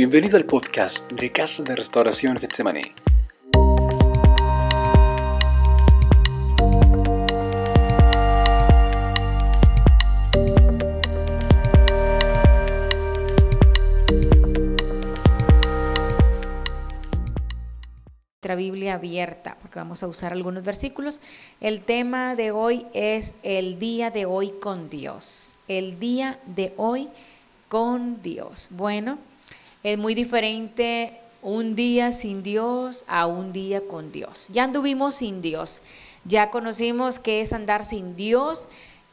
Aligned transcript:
Bienvenido 0.00 0.38
al 0.38 0.46
podcast 0.46 1.12
de 1.12 1.30
Casa 1.30 1.62
de 1.62 1.76
Restauración 1.76 2.34
Getsemaní. 2.38 2.80
Nuestra 18.38 18.54
Biblia 18.56 18.94
abierta, 18.94 19.58
porque 19.60 19.78
vamos 19.78 20.02
a 20.02 20.08
usar 20.08 20.32
algunos 20.32 20.64
versículos. 20.64 21.20
El 21.60 21.82
tema 21.82 22.34
de 22.36 22.52
hoy 22.52 22.86
es 22.94 23.34
el 23.42 23.78
día 23.78 24.10
de 24.10 24.24
hoy 24.24 24.54
con 24.62 24.88
Dios. 24.88 25.58
El 25.68 26.00
día 26.00 26.38
de 26.46 26.72
hoy 26.78 27.10
con 27.68 28.22
Dios. 28.22 28.70
Bueno, 28.72 29.18
es 29.82 29.98
muy 29.98 30.14
diferente 30.14 31.20
un 31.42 31.74
día 31.74 32.12
sin 32.12 32.42
Dios 32.42 33.04
a 33.08 33.26
un 33.26 33.52
día 33.52 33.86
con 33.86 34.12
Dios. 34.12 34.48
Ya 34.52 34.64
anduvimos 34.64 35.16
sin 35.16 35.40
Dios, 35.40 35.82
ya 36.24 36.50
conocimos 36.50 37.18
qué 37.18 37.40
es 37.40 37.52
andar 37.52 37.84
sin 37.84 38.14
Dios, 38.14 38.68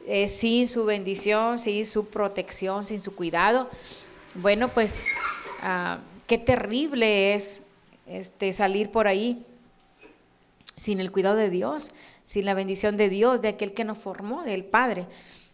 eh, 0.06 0.28
sin 0.28 0.68
su 0.68 0.84
bendición, 0.84 1.58
sin 1.58 1.86
su 1.86 2.08
protección, 2.08 2.84
sin 2.84 3.00
su 3.00 3.14
cuidado. 3.14 3.68
Bueno, 4.34 4.68
pues 4.68 5.02
ah, 5.62 6.00
qué 6.26 6.36
terrible 6.36 7.34
es 7.34 7.62
este, 8.06 8.52
salir 8.52 8.90
por 8.90 9.08
ahí 9.08 9.44
sin 10.76 11.00
el 11.00 11.10
cuidado 11.10 11.36
de 11.36 11.50
Dios, 11.50 11.92
sin 12.24 12.44
la 12.44 12.54
bendición 12.54 12.96
de 12.96 13.08
Dios, 13.08 13.40
de 13.40 13.48
aquel 13.48 13.72
que 13.72 13.84
nos 13.84 13.98
formó, 13.98 14.44
del 14.44 14.64
Padre. 14.64 15.06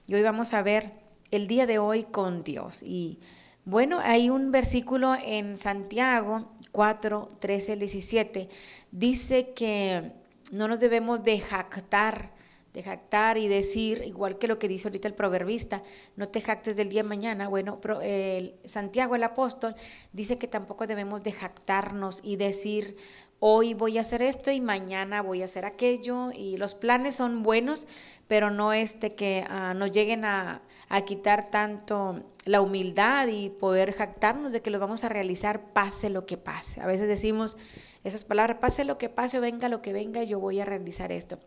Y 0.06 0.14
hoy 0.14 0.22
vamos 0.22 0.52
a 0.54 0.62
ver 0.62 0.90
el 1.30 1.46
día 1.46 1.66
de 1.66 1.78
hoy 1.78 2.02
con 2.04 2.42
Dios. 2.42 2.82
Y 2.82 3.18
bueno, 3.64 4.00
hay 4.00 4.30
un 4.30 4.50
versículo 4.50 5.14
en 5.14 5.56
Santiago 5.56 6.50
4, 6.72 7.28
13, 7.38 7.76
17. 7.76 8.48
Dice 8.90 9.52
que 9.54 10.12
no 10.52 10.68
nos 10.68 10.80
debemos 10.80 11.22
de 11.24 11.38
jactar, 11.40 12.32
de 12.72 12.82
jactar 12.82 13.38
y 13.38 13.48
decir, 13.48 14.02
igual 14.04 14.38
que 14.38 14.48
lo 14.48 14.58
que 14.58 14.68
dice 14.68 14.88
ahorita 14.88 15.08
el 15.08 15.14
proverbista, 15.14 15.82
no 16.16 16.28
te 16.28 16.40
jactes 16.40 16.76
del 16.76 16.90
día 16.90 17.02
de 17.02 17.08
mañana. 17.08 17.48
Bueno, 17.48 17.80
Santiago 18.64 19.14
el 19.14 19.22
apóstol 19.22 19.76
dice 20.12 20.36
que 20.36 20.48
tampoco 20.48 20.86
debemos 20.86 21.22
de 21.22 21.32
jactarnos 21.32 22.20
y 22.24 22.36
decir, 22.36 22.96
hoy 23.38 23.74
voy 23.74 23.98
a 23.98 24.00
hacer 24.00 24.22
esto 24.22 24.50
y 24.50 24.60
mañana 24.60 25.22
voy 25.22 25.42
a 25.42 25.44
hacer 25.44 25.64
aquello. 25.64 26.32
Y 26.32 26.56
los 26.56 26.74
planes 26.74 27.14
son 27.14 27.42
buenos, 27.42 27.86
pero 28.28 28.50
no 28.50 28.72
este 28.72 29.14
que 29.14 29.44
ah, 29.48 29.74
nos 29.74 29.92
lleguen 29.92 30.24
a, 30.24 30.62
a 30.88 31.00
quitar 31.02 31.50
tanto 31.50 32.22
la 32.44 32.60
humildad 32.60 33.28
y 33.28 33.50
poder 33.50 33.92
jactarnos 33.92 34.52
de 34.52 34.60
que 34.60 34.70
lo 34.70 34.78
vamos 34.78 35.04
a 35.04 35.08
realizar 35.08 35.72
pase 35.72 36.10
lo 36.10 36.26
que 36.26 36.36
pase. 36.36 36.80
A 36.80 36.86
veces 36.86 37.08
decimos 37.08 37.56
esas 38.02 38.24
palabras, 38.24 38.58
pase 38.60 38.84
lo 38.84 38.98
que 38.98 39.08
pase, 39.08 39.40
venga 39.40 39.68
lo 39.68 39.82
que 39.82 39.92
venga, 39.92 40.22
yo 40.22 40.40
voy 40.40 40.60
a 40.60 40.64
realizar 40.64 41.10
esto. 41.10 41.38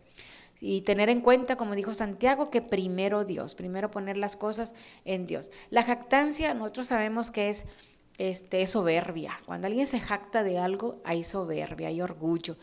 Y 0.59 0.81
tener 0.81 1.09
en 1.09 1.21
cuenta, 1.21 1.55
como 1.55 1.75
dijo 1.75 1.93
Santiago, 1.93 2.49
que 2.49 2.63
primero 2.63 3.25
Dios, 3.25 3.53
primero 3.53 3.91
poner 3.91 4.17
las 4.17 4.35
cosas 4.35 4.73
en 5.05 5.27
Dios. 5.27 5.51
La 5.69 5.83
jactancia, 5.83 6.55
nosotros 6.55 6.87
sabemos 6.87 7.29
que 7.29 7.49
es, 7.49 7.65
este, 8.17 8.65
soberbia. 8.65 9.39
Cuando 9.45 9.67
alguien 9.67 9.85
se 9.85 9.99
jacta 9.99 10.43
de 10.43 10.57
algo, 10.57 10.99
hay 11.03 11.23
soberbia, 11.23 11.89
hay 11.89 12.01
orgullo. 12.01 12.57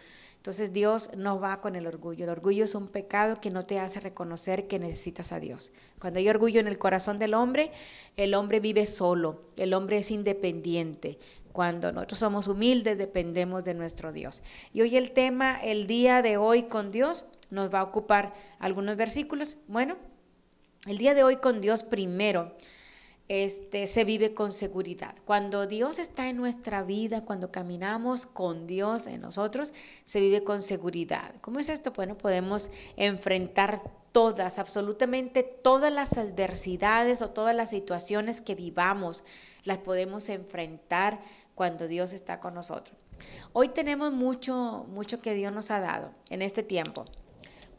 Entonces 0.45 0.75
Dios 0.75 1.17
no 1.17 1.41
va 1.41 1.63
con 1.63 1.75
el 1.75 1.87
orgullo. 1.87 2.25
El 2.25 2.31
orgullo 2.31 2.67
es 2.67 2.75
un 2.75 2.89
pecado 2.89 3.41
que 3.41 3.51
no 3.51 3.65
te 3.65 3.81
hace 3.81 3.99
reconocer 3.99 4.69
que 4.69 4.79
necesitas 4.79 5.33
a 5.33 5.41
Dios. 5.41 5.73
Cuando 5.99 6.19
hay 6.19 6.29
orgullo 6.29 6.61
en 6.61 6.67
el 6.67 6.77
corazón 6.77 7.19
del 7.19 7.33
hombre, 7.33 7.73
el 8.19 8.35
hombre 8.35 8.61
vive 8.61 8.85
solo, 8.85 9.41
el 9.57 9.73
hombre 9.73 9.97
es 9.97 10.11
independiente. 10.11 11.19
Cuando 11.53 11.93
nosotros 11.93 12.19
somos 12.19 12.47
humildes, 12.47 12.99
dependemos 12.99 13.65
de 13.65 13.73
nuestro 13.73 14.13
Dios. 14.13 14.43
Y 14.75 14.83
hoy 14.83 14.99
el 14.99 15.13
tema, 15.13 15.59
el 15.63 15.87
día 15.87 16.21
de 16.21 16.37
hoy 16.37 16.65
con 16.65 16.93
Dios, 16.93 17.25
nos 17.49 17.73
va 17.73 17.79
a 17.79 17.85
ocupar 17.85 18.35
algunos 18.59 18.99
versículos. 18.99 19.57
Bueno, 19.67 19.97
el 20.87 20.99
día 20.99 21.15
de 21.15 21.25
hoy 21.25 21.37
con 21.37 21.63
Dios 21.63 21.83
primero 21.83 22.53
este, 23.29 23.87
se 23.87 24.05
vive 24.05 24.35
con 24.35 24.53
seguridad. 24.53 25.15
Cuando 25.25 25.67
Dios 25.67 25.99
está 25.99 26.29
en 26.29 26.37
nuestra 26.37 26.83
vida, 26.83 27.25
cuando 27.25 27.51
caminamos 27.51 28.27
con 28.27 28.67
Dios 28.67 29.07
en 29.07 29.21
nosotros, 29.23 29.73
se 30.05 30.21
vive 30.21 30.45
con 30.45 30.61
seguridad. 30.61 31.35
¿Cómo 31.41 31.59
es 31.59 31.69
esto? 31.69 31.93
Bueno, 31.93 32.19
podemos 32.19 32.71
enfrentar 32.97 33.81
todas, 34.13 34.59
absolutamente 34.59 35.43
todas 35.43 35.93
las 35.93 36.19
adversidades 36.19 37.23
o 37.23 37.31
todas 37.31 37.55
las 37.57 37.71
situaciones 37.71 38.41
que 38.41 38.55
vivamos, 38.55 39.25
las 39.65 39.79
podemos 39.79 40.29
enfrentar 40.29 41.21
cuando 41.55 41.89
Dios 41.89 42.13
está 42.13 42.41
con 42.41 42.55
nosotros. 42.55 42.97
Hoy 43.53 43.69
tenemos 43.69 44.13
mucho, 44.13 44.87
mucho 44.89 45.21
que 45.21 45.35
Dios 45.35 45.53
nos 45.53 45.71
ha 45.71 45.81
dado 45.81 46.11
en 46.29 46.43
este 46.43 46.63
tiempo. 46.63 47.07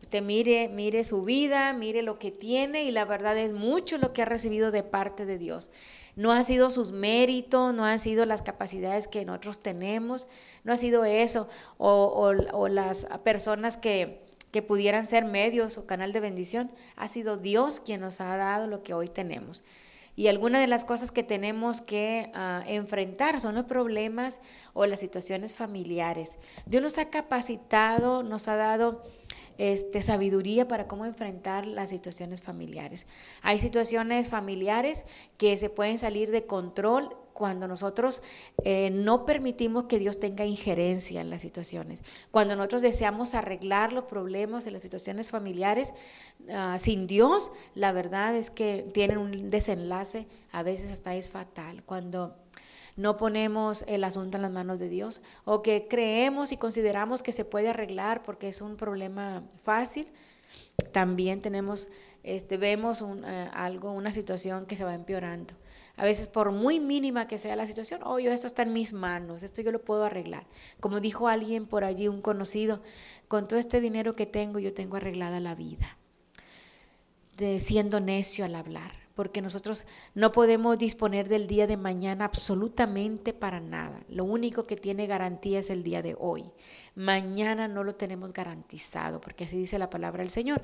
Usted 0.05 0.21
mire, 0.21 0.69
mire 0.69 1.03
su 1.03 1.23
vida, 1.23 1.73
mire 1.73 2.03
lo 2.03 2.19
que 2.19 2.29
tiene 2.29 2.83
y 2.83 2.91
la 2.91 3.05
verdad 3.05 3.35
es 3.39 3.53
mucho 3.53 3.97
lo 3.97 4.13
que 4.13 4.21
ha 4.21 4.25
recibido 4.25 4.69
de 4.69 4.83
parte 4.83 5.25
de 5.25 5.39
Dios. 5.39 5.71
No 6.15 6.31
ha 6.31 6.43
sido 6.43 6.69
sus 6.69 6.91
méritos, 6.91 7.73
no 7.73 7.85
han 7.85 7.97
sido 7.97 8.27
las 8.27 8.43
capacidades 8.43 9.07
que 9.07 9.25
nosotros 9.25 9.63
tenemos, 9.63 10.27
no 10.63 10.73
ha 10.73 10.77
sido 10.77 11.05
eso, 11.05 11.49
o, 11.79 12.35
o 12.53 12.67
las 12.67 13.07
personas 13.23 13.77
que, 13.77 14.21
que 14.51 14.61
pudieran 14.61 15.07
ser 15.07 15.25
medios 15.25 15.79
o 15.79 15.87
canal 15.87 16.13
de 16.13 16.19
bendición, 16.19 16.69
ha 16.95 17.07
sido 17.07 17.37
Dios 17.37 17.79
quien 17.79 18.01
nos 18.01 18.21
ha 18.21 18.37
dado 18.37 18.67
lo 18.67 18.83
que 18.83 18.93
hoy 18.93 19.07
tenemos. 19.07 19.63
Y 20.15 20.27
algunas 20.27 20.61
de 20.61 20.67
las 20.67 20.85
cosas 20.85 21.11
que 21.11 21.23
tenemos 21.23 21.81
que 21.81 22.31
ah, 22.35 22.63
enfrentar 22.67 23.41
son 23.41 23.55
los 23.55 23.65
problemas 23.65 24.39
o 24.75 24.85
las 24.85 24.99
situaciones 24.99 25.55
familiares. 25.55 26.37
Dios 26.67 26.83
nos 26.83 26.99
ha 26.99 27.09
capacitado, 27.09 28.21
nos 28.21 28.47
ha 28.47 28.55
dado 28.55 29.01
este, 29.57 30.01
sabiduría 30.01 30.67
para 30.67 30.87
cómo 30.87 31.05
enfrentar 31.05 31.65
las 31.65 31.89
situaciones 31.89 32.41
familiares. 32.41 33.07
Hay 33.41 33.59
situaciones 33.59 34.29
familiares 34.29 35.05
que 35.37 35.57
se 35.57 35.69
pueden 35.69 35.97
salir 35.97 36.31
de 36.31 36.45
control 36.45 37.15
cuando 37.35 37.67
nosotros 37.67 38.23
eh, 38.63 38.89
no 38.91 39.25
permitimos 39.25 39.85
que 39.85 39.99
Dios 39.99 40.21
tenga 40.21 40.45
injerencia 40.45 41.19
en 41.19 41.29
las 41.29 41.41
situaciones, 41.41 42.01
cuando 42.31 42.55
nosotros 42.55 42.81
deseamos 42.81 43.35
arreglar 43.35 43.91
los 43.91 44.05
problemas 44.05 44.63
de 44.63 44.71
las 44.71 44.81
situaciones 44.81 45.31
familiares 45.31 45.93
ah, 46.49 46.77
sin 46.79 47.07
Dios, 47.07 47.51
la 47.73 47.91
verdad 47.91 48.37
es 48.37 48.51
que 48.51 48.89
tienen 48.93 49.17
un 49.17 49.49
desenlace, 49.49 50.27
a 50.53 50.63
veces 50.63 50.93
hasta 50.93 51.13
es 51.13 51.29
fatal, 51.29 51.83
cuando 51.83 52.37
no 52.95 53.17
ponemos 53.17 53.83
el 53.87 54.03
asunto 54.03 54.37
en 54.37 54.43
las 54.43 54.51
manos 54.51 54.79
de 54.79 54.89
Dios 54.89 55.21
o 55.43 55.61
que 55.61 55.87
creemos 55.89 56.51
y 56.51 56.57
consideramos 56.57 57.23
que 57.23 57.31
se 57.31 57.45
puede 57.45 57.69
arreglar 57.69 58.23
porque 58.23 58.47
es 58.47 58.61
un 58.61 58.77
problema 58.77 59.43
fácil, 59.61 60.07
también 60.91 61.41
tenemos, 61.41 61.89
este, 62.23 62.57
vemos 62.57 63.01
eh, 63.01 63.49
algo, 63.53 63.91
una 63.91 64.11
situación 64.11 64.65
que 64.65 64.75
se 64.75 64.85
va 64.85 64.93
empeorando. 64.93 65.53
A 65.97 66.03
veces 66.03 66.27
por 66.27 66.51
muy 66.51 66.79
mínima 66.79 67.27
que 67.27 67.37
sea 67.37 67.55
la 67.55 67.67
situación, 67.67 68.01
oye, 68.03 68.31
esto 68.33 68.47
está 68.47 68.63
en 68.63 68.73
mis 68.73 68.91
manos, 68.91 69.43
esto 69.43 69.61
yo 69.61 69.71
lo 69.71 69.83
puedo 69.83 70.03
arreglar. 70.03 70.45
Como 70.79 70.99
dijo 70.99 71.27
alguien 71.27 71.65
por 71.65 71.83
allí, 71.83 72.07
un 72.07 72.21
conocido, 72.21 72.81
con 73.27 73.47
todo 73.47 73.59
este 73.59 73.81
dinero 73.81 74.15
que 74.15 74.25
tengo, 74.25 74.59
yo 74.59 74.73
tengo 74.73 74.97
arreglada 74.97 75.39
la 75.39 75.55
vida. 75.55 75.97
De 77.37 77.59
siendo 77.59 77.99
necio 77.99 78.45
al 78.45 78.55
hablar 78.55 79.04
porque 79.15 79.41
nosotros 79.41 79.87
no 80.13 80.31
podemos 80.31 80.77
disponer 80.77 81.29
del 81.29 81.47
día 81.47 81.67
de 81.67 81.77
mañana 81.77 82.25
absolutamente 82.25 83.33
para 83.33 83.61
nada. 83.61 84.03
Lo 84.09 84.25
único 84.25 84.67
que 84.67 84.75
tiene 84.75 85.07
garantía 85.07 85.59
es 85.59 85.69
el 85.69 85.83
día 85.83 86.01
de 86.01 86.15
hoy. 86.19 86.43
Mañana 86.95 87.67
no 87.67 87.83
lo 87.83 87.95
tenemos 87.95 88.33
garantizado, 88.33 89.21
porque 89.21 89.45
así 89.45 89.57
dice 89.57 89.79
la 89.79 89.89
palabra 89.89 90.21
del 90.21 90.29
Señor. 90.29 90.61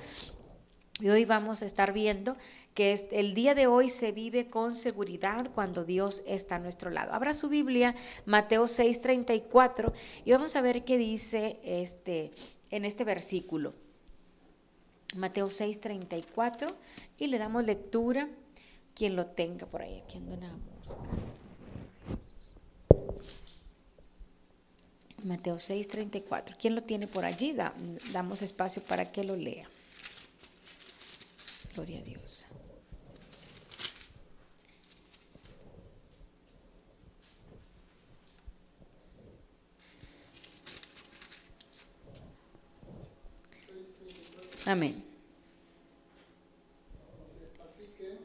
Y 0.99 1.09
hoy 1.09 1.25
vamos 1.25 1.63
a 1.63 1.65
estar 1.65 1.93
viendo 1.93 2.37
que 2.75 2.93
el 3.11 3.33
día 3.33 3.55
de 3.55 3.65
hoy 3.65 3.89
se 3.89 4.11
vive 4.11 4.47
con 4.47 4.75
seguridad 4.75 5.49
cuando 5.55 5.83
Dios 5.83 6.21
está 6.27 6.55
a 6.55 6.59
nuestro 6.59 6.91
lado. 6.91 7.13
Abra 7.13 7.33
su 7.33 7.49
Biblia, 7.49 7.95
Mateo 8.25 8.65
6:34, 8.65 9.93
y 10.25 10.31
vamos 10.31 10.55
a 10.55 10.61
ver 10.61 10.83
qué 10.83 10.97
dice 10.97 11.59
este, 11.63 12.31
en 12.69 12.85
este 12.85 13.03
versículo. 13.03 13.73
Mateo 15.15 15.47
6:34, 15.47 16.73
y 17.17 17.27
le 17.27 17.37
damos 17.37 17.65
lectura 17.65 18.29
quien 18.93 19.15
lo 19.15 19.25
tenga 19.25 19.65
por 19.65 19.81
ahí. 19.81 20.01
Aquí 20.05 20.17
anda 20.17 20.33
una 20.33 20.57
mosca. 20.77 21.01
Mateo 25.23 25.59
6, 25.59 25.87
34. 25.87 26.55
¿Quién 26.59 26.75
lo 26.75 26.81
tiene 26.81 27.07
por 27.07 27.25
allí? 27.25 27.55
damos 28.11 28.41
espacio 28.41 28.81
para 28.83 29.11
que 29.11 29.23
lo 29.23 29.35
lea. 29.35 29.67
Gloria 31.75 31.99
a 31.99 32.03
Dios. 32.03 32.47
Amén. 44.65 44.93
Así 47.65 47.89
que 47.97 48.19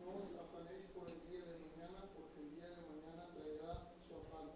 no 0.00 0.10
os 0.18 0.34
afanéis 0.34 0.86
por 0.92 1.06
el 1.08 1.20
día 1.30 1.44
de 1.46 1.54
mañana, 1.62 2.02
porque 2.14 2.40
el 2.40 2.50
día 2.56 2.66
de 2.66 2.82
mañana 2.82 3.28
traerá 3.32 3.74
su 4.08 4.14
afán. 4.14 4.50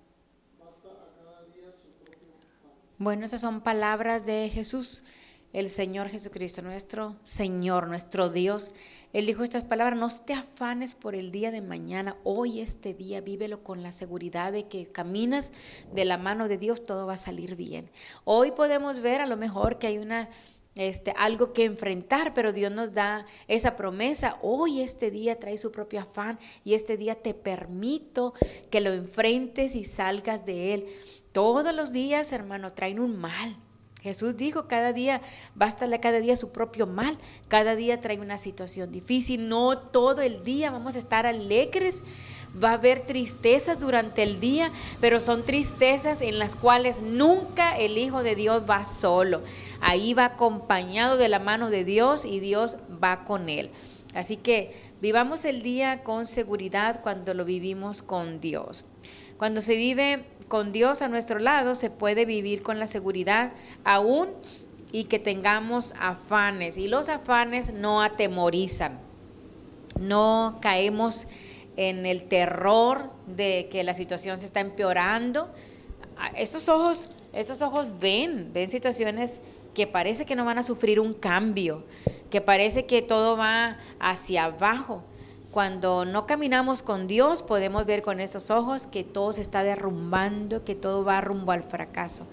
Basta 0.59 0.89
a 0.89 1.15
cada 1.15 1.45
día 1.47 1.71
su 1.81 1.91
propio 2.03 2.35
afán. 2.35 2.73
Bueno, 2.99 3.25
esas 3.25 3.41
son 3.41 3.61
palabras 3.61 4.27
de 4.27 4.51
Jesús, 4.53 5.05
el 5.53 5.71
Señor 5.71 6.09
Jesucristo, 6.09 6.61
nuestro 6.63 7.15
Señor, 7.23 7.87
nuestro 7.87 8.29
Dios. 8.29 8.73
Él 9.13 9.27
dijo 9.27 9.45
estas 9.45 9.63
palabras, 9.63 9.99
no 9.99 10.09
te 10.25 10.33
afanes 10.33 10.95
por 10.95 11.15
el 11.15 11.31
día 11.31 11.53
de 11.53 11.61
mañana, 11.61 12.17
hoy 12.25 12.61
este 12.61 12.95
día 12.95 13.21
vívelo 13.21 13.63
con 13.63 13.83
la 13.83 13.93
seguridad 13.93 14.53
de 14.53 14.67
que 14.67 14.87
caminas 14.87 15.53
de 15.93 16.05
la 16.05 16.17
mano 16.17 16.49
de 16.49 16.57
Dios, 16.57 16.85
todo 16.87 17.07
va 17.07 17.15
a 17.15 17.19
salir 17.19 17.55
bien. 17.55 17.91
Hoy 18.25 18.51
podemos 18.53 19.01
ver 19.01 19.21
a 19.21 19.27
lo 19.27 19.37
mejor 19.37 19.79
que 19.79 19.87
hay 19.87 19.99
una 19.99 20.31
este, 20.75 21.13
algo 21.19 21.53
que 21.53 21.65
enfrentar, 21.65 22.33
pero 22.35 22.53
Dios 22.53 22.73
nos 22.73 22.93
da 22.93 23.27
esa 23.49 23.77
promesa. 23.77 24.39
Hoy 24.43 24.81
este 24.81 25.11
día 25.11 25.39
trae 25.39 25.59
su 25.59 25.71
propio 25.71 26.01
afán 26.01 26.39
y 26.65 26.75
este 26.75 26.97
día 26.97 27.15
te 27.15 27.35
permito 27.35 28.35
que 28.71 28.81
lo 28.81 28.93
enfrentes 28.93 29.75
y 29.75 29.85
salgas 29.85 30.47
de 30.47 30.75
él. 30.75 30.87
Todos 31.33 31.75
los 31.75 31.93
días, 31.93 32.33
hermano, 32.33 32.73
traen 32.73 33.01
un 33.01 33.17
mal. 33.17 33.57
Jesús 34.03 34.37
dijo, 34.37 34.67
cada 34.67 34.93
día, 34.93 35.23
bástale 35.55 36.01
cada 36.01 36.19
día 36.19 36.37
su 36.37 36.51
propio 36.51 36.89
mal, 36.89 37.19
cada 37.47 37.77
día 37.77 38.01
trae 38.01 38.19
una 38.19 38.37
situación 38.37 38.91
difícil, 38.91 39.49
no 39.49 39.79
todo 39.79 40.23
el 40.23 40.43
día 40.43 40.73
vamos 40.73 40.97
a 40.97 40.99
estar 40.99 41.25
alegres, 41.25 42.03
va 42.63 42.71
a 42.71 42.75
haber 42.75 43.01
tristezas 43.01 43.81
durante 43.81 44.23
el 44.23 44.41
día, 44.41 44.71
pero 45.01 45.21
son 45.21 45.45
tristezas 45.45 46.21
en 46.21 46.39
las 46.39 46.57
cuales 46.57 47.03
nunca 47.03 47.79
el 47.79 47.99
Hijo 47.99 48.23
de 48.23 48.35
Dios 48.35 48.63
va 48.69 48.87
solo, 48.87 49.43
ahí 49.81 50.15
va 50.15 50.27
acompañado 50.27 51.17
de 51.17 51.29
la 51.29 51.39
mano 51.39 51.71
de 51.71 51.85
Dios 51.85 52.25
y 52.25 52.41
Dios 52.41 52.79
va 53.03 53.25
con 53.25 53.49
él. 53.49 53.71
Así 54.15 54.37
que 54.37 54.77
vivamos 55.01 55.45
el 55.45 55.63
día 55.63 56.03
con 56.03 56.27
seguridad 56.27 57.01
cuando 57.03 57.35
lo 57.35 57.45
vivimos 57.45 58.03
con 58.03 58.41
Dios. 58.41 58.85
Cuando 59.39 59.63
se 59.63 59.75
vive 59.75 60.25
con 60.49 60.71
Dios 60.73 61.01
a 61.01 61.09
nuestro 61.09 61.39
lado 61.39 61.75
se 61.75 61.91
puede 61.91 62.27
vivir 62.27 62.63
con 62.63 62.79
la 62.79 62.87
seguridad 62.87 63.53
aún 63.85 64.29
y 64.93 65.05
que 65.05 65.19
tengamos 65.19 65.95
afanes. 65.99 66.77
Y 66.77 66.89
los 66.89 67.09
afanes 67.09 67.73
no 67.73 68.03
atemorizan. 68.03 69.01
No 69.99 70.59
caemos 70.61 71.27
en 71.77 72.07
el 72.07 72.29
terror 72.29 73.11
de 73.27 73.69
que 73.71 73.85
la 73.85 73.95
situación 73.95 74.39
se 74.39 74.47
está 74.47 74.61
empeorando. 74.61 75.51
Ah, 76.17 76.31
esos 76.37 76.69
ojos, 76.69 77.09
esos 77.33 77.63
ojos 77.63 77.99
ven, 77.99 78.51
ven 78.53 78.71
situaciones 78.71 79.41
que 79.75 79.87
parece 79.87 80.27
que 80.27 80.37
no 80.37 80.45
van 80.45 80.59
a 80.59 80.63
sufrir 80.63 81.01
un 81.01 81.15
cambio, 81.15 81.85
que 82.31 82.41
parece 82.41 82.87
que 82.87 83.03
todo 83.03 83.37
va 83.37 83.79
hacia 83.99 84.45
abajo. 84.45 85.03
Cuando 85.51 86.05
no 86.05 86.27
caminamos 86.27 86.83
con 86.83 87.07
Dios, 87.07 87.43
podemos 87.43 87.85
ver 87.85 88.03
con 88.03 88.21
esos 88.21 88.51
ojos 88.51 88.87
que 88.87 89.05
todo 89.05 89.33
se 89.33 89.43
está 89.43 89.63
derrumbando, 89.63 90.65
que 90.65 90.75
todo 90.75 91.05
va 91.05 91.21
rumbo 91.21 91.53
al 91.53 91.63
fracaso. 91.63 92.27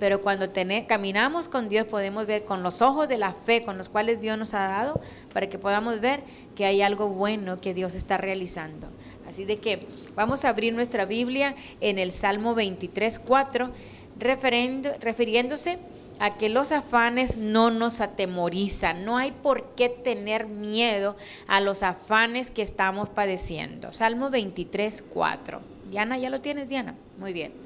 Pero 0.00 0.22
cuando 0.22 0.46
caminamos 0.86 1.48
con 1.48 1.68
Dios, 1.68 1.86
podemos 1.86 2.26
ver 2.26 2.44
con 2.44 2.62
los 2.62 2.82
ojos 2.82 3.08
de 3.08 3.16
la 3.16 3.32
fe, 3.32 3.62
con 3.62 3.78
los 3.78 3.88
cuales 3.88 4.20
Dios 4.20 4.36
nos 4.36 4.52
ha 4.52 4.66
dado, 4.68 5.00
para 5.32 5.48
que 5.48 5.58
podamos 5.58 6.00
ver 6.00 6.20
que 6.56 6.64
hay 6.66 6.82
algo 6.82 7.08
bueno 7.08 7.60
que 7.60 7.74
Dios 7.74 7.94
está 7.94 8.16
realizando. 8.16 8.88
Así 9.28 9.44
de 9.44 9.56
que 9.56 9.86
vamos 10.14 10.44
a 10.44 10.50
abrir 10.50 10.74
nuestra 10.74 11.06
Biblia 11.06 11.54
en 11.80 11.98
el 11.98 12.12
Salmo 12.12 12.54
23, 12.54 13.18
4, 13.20 13.70
refiriéndose 14.18 15.78
a 16.20 16.36
que 16.36 16.48
los 16.48 16.70
afanes 16.70 17.38
no 17.38 17.70
nos 17.70 18.00
atemorizan. 18.00 19.04
No 19.04 19.16
hay 19.16 19.32
por 19.32 19.74
qué 19.74 19.88
tener 19.88 20.46
miedo 20.46 21.16
a 21.48 21.60
los 21.60 21.82
afanes 21.82 22.50
que 22.50 22.62
estamos 22.62 23.08
padeciendo. 23.08 23.92
Salmo 23.92 24.30
23, 24.30 25.02
4. 25.02 25.60
Diana, 25.90 26.18
¿ya 26.18 26.30
lo 26.30 26.40
tienes, 26.40 26.68
Diana? 26.68 26.94
Muy 27.18 27.32
bien. 27.32 27.63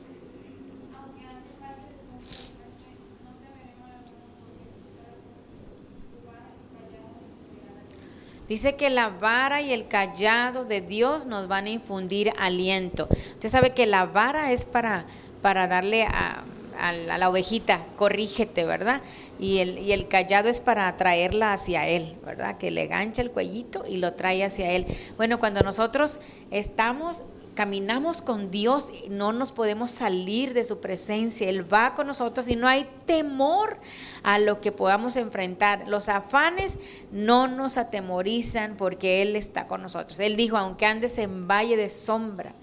Dice 8.48 8.76
que 8.76 8.88
la 8.90 9.10
vara 9.10 9.60
y 9.60 9.72
el 9.72 9.88
callado 9.88 10.64
de 10.64 10.80
Dios 10.80 11.26
nos 11.26 11.48
van 11.48 11.66
a 11.66 11.70
infundir 11.70 12.32
aliento. 12.38 13.08
Usted 13.34 13.48
sabe 13.48 13.70
que 13.70 13.86
la 13.86 14.06
vara 14.06 14.52
es 14.52 14.64
para, 14.64 15.04
para 15.42 15.68
darle 15.68 16.04
a 16.04 16.44
la, 16.92 17.28
ovejita, 17.28 17.84
corrígete, 17.96 18.64
¿verdad? 18.64 19.02
Y 19.38 19.58
el, 19.58 19.78
y 19.78 19.92
el 19.92 20.08
callado 20.08 20.48
es 20.48 20.60
para 20.60 20.96
traerla 20.96 21.52
hacia 21.52 21.86
Él, 21.88 22.16
¿verdad? 22.24 22.56
Que 22.56 22.70
le 22.70 22.86
gancha 22.86 23.20
el 23.20 23.30
cuellito 23.30 23.84
y 23.86 23.96
lo 23.96 24.14
trae 24.14 24.44
hacia 24.44 24.70
Él. 24.70 24.86
Bueno, 25.16 25.38
cuando 25.38 25.60
nosotros 25.60 26.20
estamos 26.50 27.24
caminamos 27.58 28.22
con 28.22 28.52
Dios, 28.52 28.92
no 29.10 29.32
nos 29.32 29.50
podemos 29.50 29.90
salir 29.90 30.54
de 30.54 30.62
su 30.62 30.80
presencia, 30.80 31.48
Él 31.48 31.72
va 31.72 31.96
con 31.96 32.06
nosotros 32.06 32.46
y 32.46 32.54
no 32.54 32.68
hay 32.68 32.88
temor 33.04 33.78
a 34.22 34.38
lo 34.38 34.60
que 34.60 34.70
podamos 34.70 35.16
enfrentar. 35.16 35.88
Los 35.88 36.08
afanes 36.08 36.78
no 37.10 37.48
nos 37.48 37.76
atemorizan 37.76 38.76
porque 38.76 39.22
Él 39.22 39.34
está 39.34 39.66
con 39.66 39.82
nosotros. 39.82 40.20
Él 40.20 40.36
dijo, 40.36 40.56
aunque 40.56 40.86
andes 40.86 41.18
en 41.18 41.48
valle 41.48 41.76
de 41.76 41.90
sombra, 41.90 42.54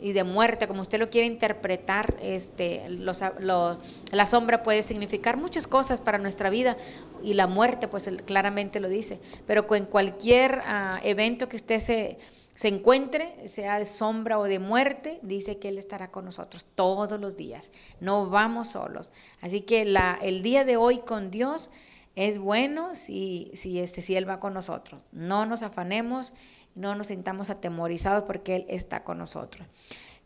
y 0.00 0.12
de 0.12 0.22
muerte, 0.22 0.68
como 0.68 0.82
usted 0.82 1.00
lo 1.00 1.10
quiere 1.10 1.26
interpretar, 1.26 2.14
este, 2.22 2.84
la 2.88 4.26
sombra 4.28 4.62
puede 4.62 4.84
significar 4.84 5.36
muchas 5.36 5.66
cosas 5.66 5.98
para 5.98 6.18
nuestra 6.18 6.50
vida 6.50 6.76
y 7.24 7.34
la 7.34 7.48
muerte, 7.48 7.88
pues 7.88 8.08
claramente 8.24 8.78
lo 8.78 8.88
dice. 8.88 9.18
Pero 9.48 9.66
en 9.74 9.86
cualquier 9.86 10.62
ah, 10.64 11.00
evento 11.02 11.48
que 11.48 11.56
usted 11.56 11.80
se, 11.80 12.18
se 12.58 12.66
encuentre, 12.66 13.46
sea 13.46 13.78
de 13.78 13.86
sombra 13.86 14.36
o 14.36 14.42
de 14.42 14.58
muerte, 14.58 15.20
dice 15.22 15.60
que 15.60 15.68
Él 15.68 15.78
estará 15.78 16.10
con 16.10 16.24
nosotros 16.24 16.66
todos 16.74 17.20
los 17.20 17.36
días. 17.36 17.70
No 18.00 18.28
vamos 18.30 18.70
solos. 18.70 19.12
Así 19.40 19.60
que 19.60 19.82
el 19.82 20.42
día 20.42 20.64
de 20.64 20.76
hoy 20.76 20.98
con 20.98 21.30
Dios 21.30 21.70
es 22.16 22.40
bueno 22.40 22.96
si, 22.96 23.52
si, 23.54 23.78
este, 23.78 24.02
si 24.02 24.16
Él 24.16 24.28
va 24.28 24.40
con 24.40 24.54
nosotros. 24.54 25.00
No 25.12 25.46
nos 25.46 25.62
afanemos 25.62 26.34
no 26.74 26.96
nos 26.96 27.08
sintamos 27.08 27.48
atemorizados 27.50 28.24
porque 28.24 28.56
Él 28.56 28.66
está 28.68 29.04
con 29.04 29.18
nosotros. 29.18 29.66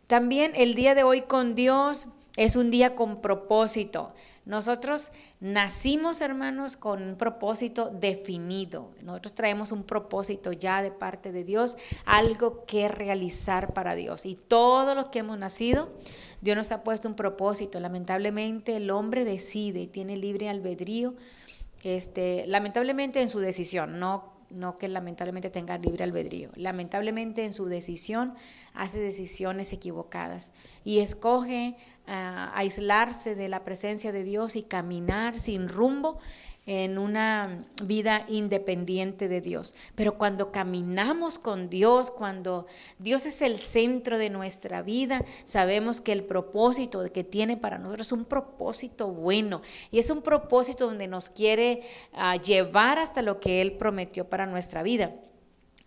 También 0.07 0.53
el 0.55 0.75
día 0.75 0.95
de 0.95 1.03
hoy 1.03 1.23
con 1.23 1.55
Dios 1.55 2.09
es 2.37 2.57
un 2.57 2.71
día 2.71 2.97
con 2.97 3.21
propósito. 3.21 4.13
Nosotros 4.45 5.13
nacimos, 5.41 6.21
hermanos, 6.21 6.77
con 6.77 7.03
un 7.03 7.17
propósito 7.17 7.91
definido. 7.91 8.91
Nosotros 9.03 9.35
traemos 9.35 9.71
un 9.71 9.85
propósito 9.85 10.53
ya 10.53 10.83
de 10.83 10.91
parte 10.91 11.31
de 11.31 11.45
Dios, 11.45 11.77
algo 12.07 12.65
que 12.65 12.89
realizar 12.89 13.73
para 13.73 13.95
Dios. 13.95 14.27
Y 14.27 14.35
todos 14.35 14.97
los 14.97 15.07
que 15.07 15.21
hemos 15.21 15.39
nacido, 15.39 15.91
Dios 16.41 16.57
nos 16.57 16.73
ha 16.73 16.83
puesto 16.83 17.09
un 17.09 17.15
propósito. 17.15 17.79
Lamentablemente 17.79 18.77
el 18.77 18.91
hombre 18.91 19.25
decide 19.25 19.83
y 19.83 19.87
tiene 19.87 20.17
libre 20.17 20.49
albedrío, 20.49 21.15
este, 21.85 22.47
lamentablemente 22.47 23.21
en 23.21 23.29
su 23.29 23.41
decisión, 23.41 24.01
no 24.01 24.33
no 24.53 24.79
que 24.79 24.89
lamentablemente 24.89 25.51
tenga 25.51 25.79
libre 25.79 26.05
albedrío. 26.05 26.51
Lamentablemente 26.55 27.45
en 27.45 27.53
su 27.53 27.67
decisión 27.67 28.35
hace 28.75 29.01
decisiones 29.01 29.73
equivocadas 29.73 30.53
y 30.85 31.01
escoge 31.01 31.77
aislarse 32.07 33.35
de 33.35 33.49
la 33.49 33.65
presencia 33.65 34.13
de 34.13 34.25
Dios 34.25 34.57
y 34.57 34.63
caminar 34.63 35.39
sin 35.39 35.69
rumbo 35.69 36.19
en 36.65 36.97
una 36.99 37.65
vida 37.85 38.25
independiente 38.29 39.27
de 39.29 39.41
Dios. 39.41 39.75
Pero 39.97 40.17
cuando 40.17 40.53
caminamos 40.53 41.39
con 41.39 41.69
Dios, 41.69 42.11
cuando 42.11 42.67
Dios 42.99 43.27
es 43.27 43.43
el 43.43 43.59
centro 43.59 44.17
de 44.17 44.31
nuestra 44.31 44.83
vida, 44.83 45.25
sabemos 45.45 46.01
que 46.01 46.13
el 46.13 46.23
propósito 46.25 47.03
que 47.13 47.25
tiene 47.25 47.57
para 47.57 47.79
nosotros 47.79 48.07
es 48.07 48.13
un 48.13 48.25
propósito 48.25 49.09
bueno 49.09 49.61
y 49.91 49.99
es 49.99 50.09
un 50.11 50.23
propósito 50.23 50.87
donde 50.87 51.09
nos 51.09 51.31
quiere 51.31 51.83
ah, 52.13 52.37
llevar 52.37 52.99
hasta 52.99 53.23
lo 53.23 53.41
que 53.41 53.61
Él 53.61 53.73
prometió 53.73 54.29
para 54.29 54.47
nuestra 54.47 54.83
vida. 54.85 55.13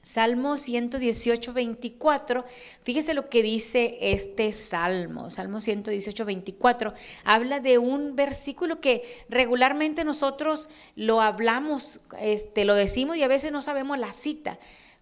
Salmo 0.06 0.60
118, 0.60 1.52
24, 1.52 2.46
fíjese 2.84 3.16
lo 3.16 3.28
que 3.28 3.42
dice 3.42 3.98
este 4.00 4.54
salmo, 4.54 5.32
Salmo 5.32 5.62
118, 5.62 6.26
24, 6.26 6.94
habla 7.24 7.60
de 7.60 7.80
un 7.80 8.16
versículo 8.16 8.80
que 8.80 9.02
regularmente 9.30 10.04
nosotros 10.04 10.70
lo 10.96 11.22
hablamos, 11.22 12.02
este, 12.20 12.66
lo 12.66 12.76
decimos 12.76 13.18
y 13.18 13.24
a 13.24 13.28
veces 13.28 13.52
no 13.52 13.64
sabemos 13.64 13.98
la 13.98 14.14
cita, 14.14 14.60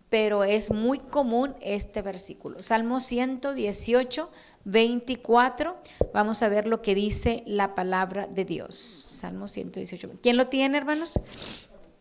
pero 0.08 0.46
es 0.46 0.72
muy 0.72 1.00
común 1.00 1.54
este 1.60 2.02
versículo. 2.02 2.64
Salmo 2.64 3.02
118, 3.02 4.32
24, 4.64 5.76
vamos 6.14 6.42
a 6.44 6.48
ver 6.48 6.66
lo 6.66 6.82
que 6.82 6.96
dice 6.96 7.44
la 7.46 7.76
palabra 7.76 8.26
de 8.28 8.46
Dios. 8.46 8.76
Salmo 8.76 9.50
118. 9.50 10.12
¿Quién 10.22 10.38
lo 10.38 10.48
tiene, 10.48 10.78
hermanos? 10.78 11.20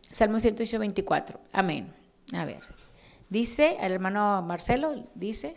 Salmo 0.09 0.39
118, 0.39 0.79
24. 0.79 1.41
Amén. 1.51 1.93
A 2.33 2.45
ver. 2.45 2.82
Dice, 3.33 3.79
el 3.81 3.93
hermano 3.93 4.43
Marcelo 4.43 4.95
dice. 5.15 5.57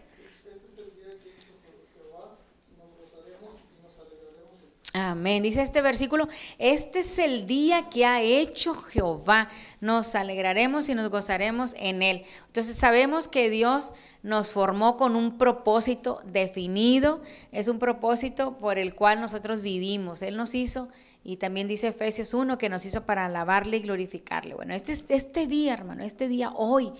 Amén. 4.94 5.44
Dice 5.44 5.62
este 5.62 5.82
versículo, 5.82 6.29
este 6.58 7.00
es 7.00 7.20
el 7.20 7.46
día 7.46 7.89
que 7.89 8.05
ha 8.05 8.22
hecho 8.22 8.75
Jehová. 8.75 9.50
Nos 9.82 10.15
alegraremos 10.15 10.88
y 10.88 10.96
nos 10.96 11.10
gozaremos 11.10 11.75
en 11.77 12.01
él. 12.01 12.24
Entonces 12.48 12.77
sabemos 12.77 13.27
que 13.27 13.50
Dios 13.50 13.91
nos 14.24 14.53
formó 14.53 14.96
con 14.96 15.17
un 15.17 15.38
propósito 15.38 16.22
definido. 16.24 17.22
Es 17.51 17.67
un 17.67 17.77
propósito 17.77 18.58
por 18.58 18.79
el 18.79 18.96
cual 18.96 19.20
nosotros 19.20 19.60
vivimos. 19.60 20.22
Él 20.22 20.38
nos 20.38 20.55
hizo 20.55 20.88
y 21.25 21.36
también 21.36 21.67
dice 21.67 21.89
Efesios 21.89 22.34
1 22.34 22.58
que 22.58 22.70
nos 22.70 22.86
hizo 22.86 23.05
para 23.05 23.25
alabarle 23.25 23.75
y 23.75 23.82
glorificarle. 23.82 24.55
Bueno, 24.55 24.74
este, 24.74 24.94
este 25.10 25.46
día, 25.46 25.74
hermano, 25.74 26.05
este 26.05 26.29
día 26.29 26.53
hoy, 26.55 26.94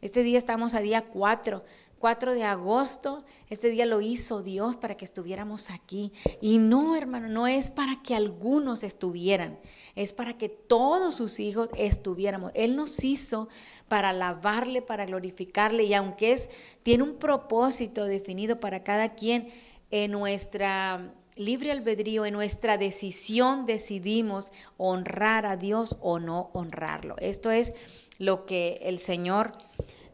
este 0.00 0.22
día 0.22 0.38
estamos 0.38 0.74
a 0.74 0.80
día 0.80 1.02
4 1.02 1.62
4 2.00 2.32
de 2.32 2.44
agosto, 2.44 3.24
este 3.50 3.68
día 3.68 3.84
lo 3.84 4.00
hizo 4.00 4.42
Dios 4.42 4.76
para 4.76 4.96
que 4.96 5.04
estuviéramos 5.04 5.68
aquí. 5.68 6.14
Y 6.40 6.56
no, 6.56 6.96
hermano, 6.96 7.28
no 7.28 7.46
es 7.46 7.68
para 7.68 8.02
que 8.02 8.14
algunos 8.14 8.82
estuvieran, 8.82 9.58
es 9.94 10.14
para 10.14 10.38
que 10.38 10.48
todos 10.48 11.16
sus 11.16 11.38
hijos 11.40 11.68
estuviéramos. 11.76 12.52
Él 12.54 12.74
nos 12.74 13.04
hizo 13.04 13.48
para 13.86 14.08
alabarle, 14.08 14.80
para 14.80 15.04
glorificarle, 15.04 15.84
y 15.84 15.92
aunque 15.92 16.32
es, 16.32 16.48
tiene 16.82 17.02
un 17.02 17.16
propósito 17.16 18.06
definido 18.06 18.60
para 18.60 18.82
cada 18.82 19.14
quien, 19.14 19.48
en 19.90 20.12
nuestra 20.12 21.12
libre 21.36 21.70
albedrío, 21.70 22.24
en 22.24 22.32
nuestra 22.32 22.78
decisión 22.78 23.66
decidimos 23.66 24.52
honrar 24.78 25.44
a 25.44 25.58
Dios 25.58 25.98
o 26.00 26.18
no 26.18 26.50
honrarlo. 26.54 27.16
Esto 27.18 27.50
es 27.50 27.74
lo 28.18 28.46
que 28.46 28.78
el 28.82 28.98
Señor 28.98 29.52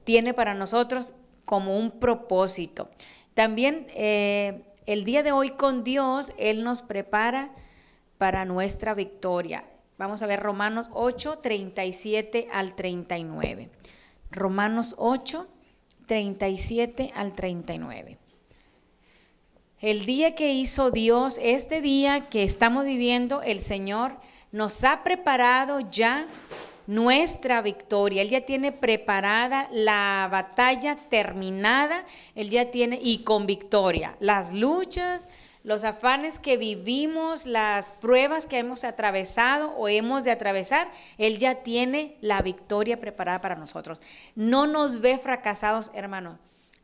tiene 0.06 0.32
para 0.32 0.54
nosotros 0.54 1.12
como 1.44 1.76
un 1.76 1.90
propósito. 1.90 2.88
También 3.34 3.88
eh, 3.90 4.62
el 4.86 5.04
día 5.04 5.24
de 5.24 5.32
hoy 5.32 5.50
con 5.50 5.82
Dios, 5.82 6.32
Él 6.38 6.62
nos 6.62 6.80
prepara 6.80 7.50
para 8.16 8.44
nuestra 8.44 8.94
victoria. 8.94 9.64
Vamos 9.98 10.22
a 10.22 10.26
ver 10.26 10.38
Romanos 10.40 10.88
8, 10.92 11.40
37 11.42 12.46
al 12.52 12.76
39. 12.76 13.68
Romanos 14.30 14.94
8, 14.96 15.48
37 16.06 17.12
al 17.16 17.32
39. 17.32 18.18
El 19.80 20.06
día 20.06 20.36
que 20.36 20.52
hizo 20.52 20.92
Dios, 20.92 21.40
este 21.42 21.80
día 21.80 22.28
que 22.28 22.44
estamos 22.44 22.84
viviendo, 22.84 23.42
el 23.42 23.60
Señor 23.60 24.16
nos 24.52 24.84
ha 24.84 25.02
preparado 25.02 25.80
ya 25.80 26.26
nuestra 26.86 27.62
victoria. 27.62 28.22
Él 28.22 28.30
ya 28.30 28.42
tiene 28.42 28.72
preparada 28.72 29.68
la 29.70 30.28
batalla 30.30 30.96
terminada, 30.96 32.04
Él 32.34 32.50
ya 32.50 32.70
tiene 32.70 32.98
y 33.02 33.24
con 33.24 33.46
victoria. 33.46 34.16
Las 34.20 34.52
luchas, 34.52 35.28
los 35.64 35.82
afanes 35.82 36.38
que 36.38 36.56
vivimos, 36.56 37.44
las 37.44 37.92
pruebas 37.92 38.46
que 38.46 38.58
hemos 38.58 38.84
atravesado 38.84 39.70
o 39.72 39.88
hemos 39.88 40.22
de 40.22 40.30
atravesar, 40.30 40.88
Él 41.18 41.38
ya 41.38 41.56
tiene 41.62 42.16
la 42.20 42.40
victoria 42.40 43.00
preparada 43.00 43.40
para 43.40 43.56
nosotros. 43.56 44.00
No 44.36 44.66
nos 44.66 45.00
ve 45.00 45.18
fracasados, 45.18 45.90
hermano. 45.94 46.38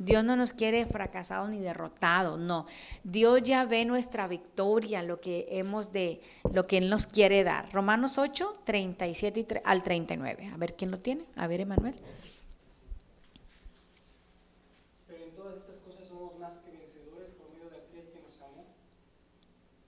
Dios 0.05 0.25
no 0.25 0.37
nos 0.37 0.53
quiere 0.53 0.85
fracasados 0.87 1.49
ni 1.51 1.61
derrotados, 1.61 2.39
no. 2.39 2.67
Dios 3.05 3.43
ya 3.43 3.65
ve 3.65 3.85
nuestra 3.85 4.27
victoria, 4.29 5.03
lo 5.03 5.21
que 5.21 5.47
hemos 5.51 5.93
de, 5.93 6.21
lo 6.53 6.67
que 6.67 6.79
Él 6.79 6.91
nos 6.91 7.07
quiere 7.07 7.45
dar. 7.45 7.73
Romanos 7.73 8.19
8, 8.19 8.63
37 8.65 9.63
al 9.65 9.83
39. 9.83 10.51
A 10.53 10.57
ver 10.57 10.75
quién 10.75 10.91
lo 10.91 10.99
tiene. 10.99 11.25
A 11.37 11.47
ver, 11.47 11.61
Emanuel. 11.61 11.95
Pero 15.07 15.25
en 15.25 15.31
todas 15.37 15.57
estas 15.57 15.77
cosas 15.79 16.07
somos 16.09 16.39
más 16.39 16.59
que 16.59 16.71
vencedores 16.71 17.31
por 17.35 17.51
medio 17.55 17.71
de 17.71 17.77
aquel 17.77 18.09
que 18.11 18.21
nos 18.23 18.41
amó. 18.43 18.65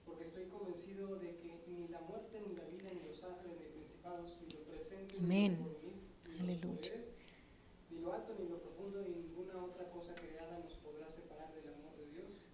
Porque 0.05 0.23
estoy 0.23 0.45
convencido 0.45 1.15
de 1.17 1.35
que 1.37 1.63
ni 1.67 1.87
la 1.89 1.99
muerte, 2.01 2.41
ni 2.47 2.55
la 2.55 2.63
vida, 2.65 2.89
ni 2.93 3.07
los 3.07 3.23
ángeles, 3.23 3.57
ni 3.59 3.65
principados, 3.73 4.37
ni 4.47 4.53
lo 4.53 4.59
presente, 4.63 5.15
Amén. 5.19 5.59
ni 6.25 6.37
lo 6.37 6.43
Aleluya. 6.43 6.91
ni 7.91 7.99
lo 7.99 8.13
alto, 8.13 8.33
ni 8.39 8.47
lo 8.47 8.59
profundo, 8.59 9.01
ni 9.01 9.15
ninguna 9.15 9.63
otra 9.63 9.89
cosa 9.89 10.13
creada 10.15 10.59
nos 10.59 10.73
podrá 10.75 11.09
separar 11.09 11.53
del 11.55 11.69
amor 11.73 11.95
de 11.97 12.05
Dios, 12.11 12.45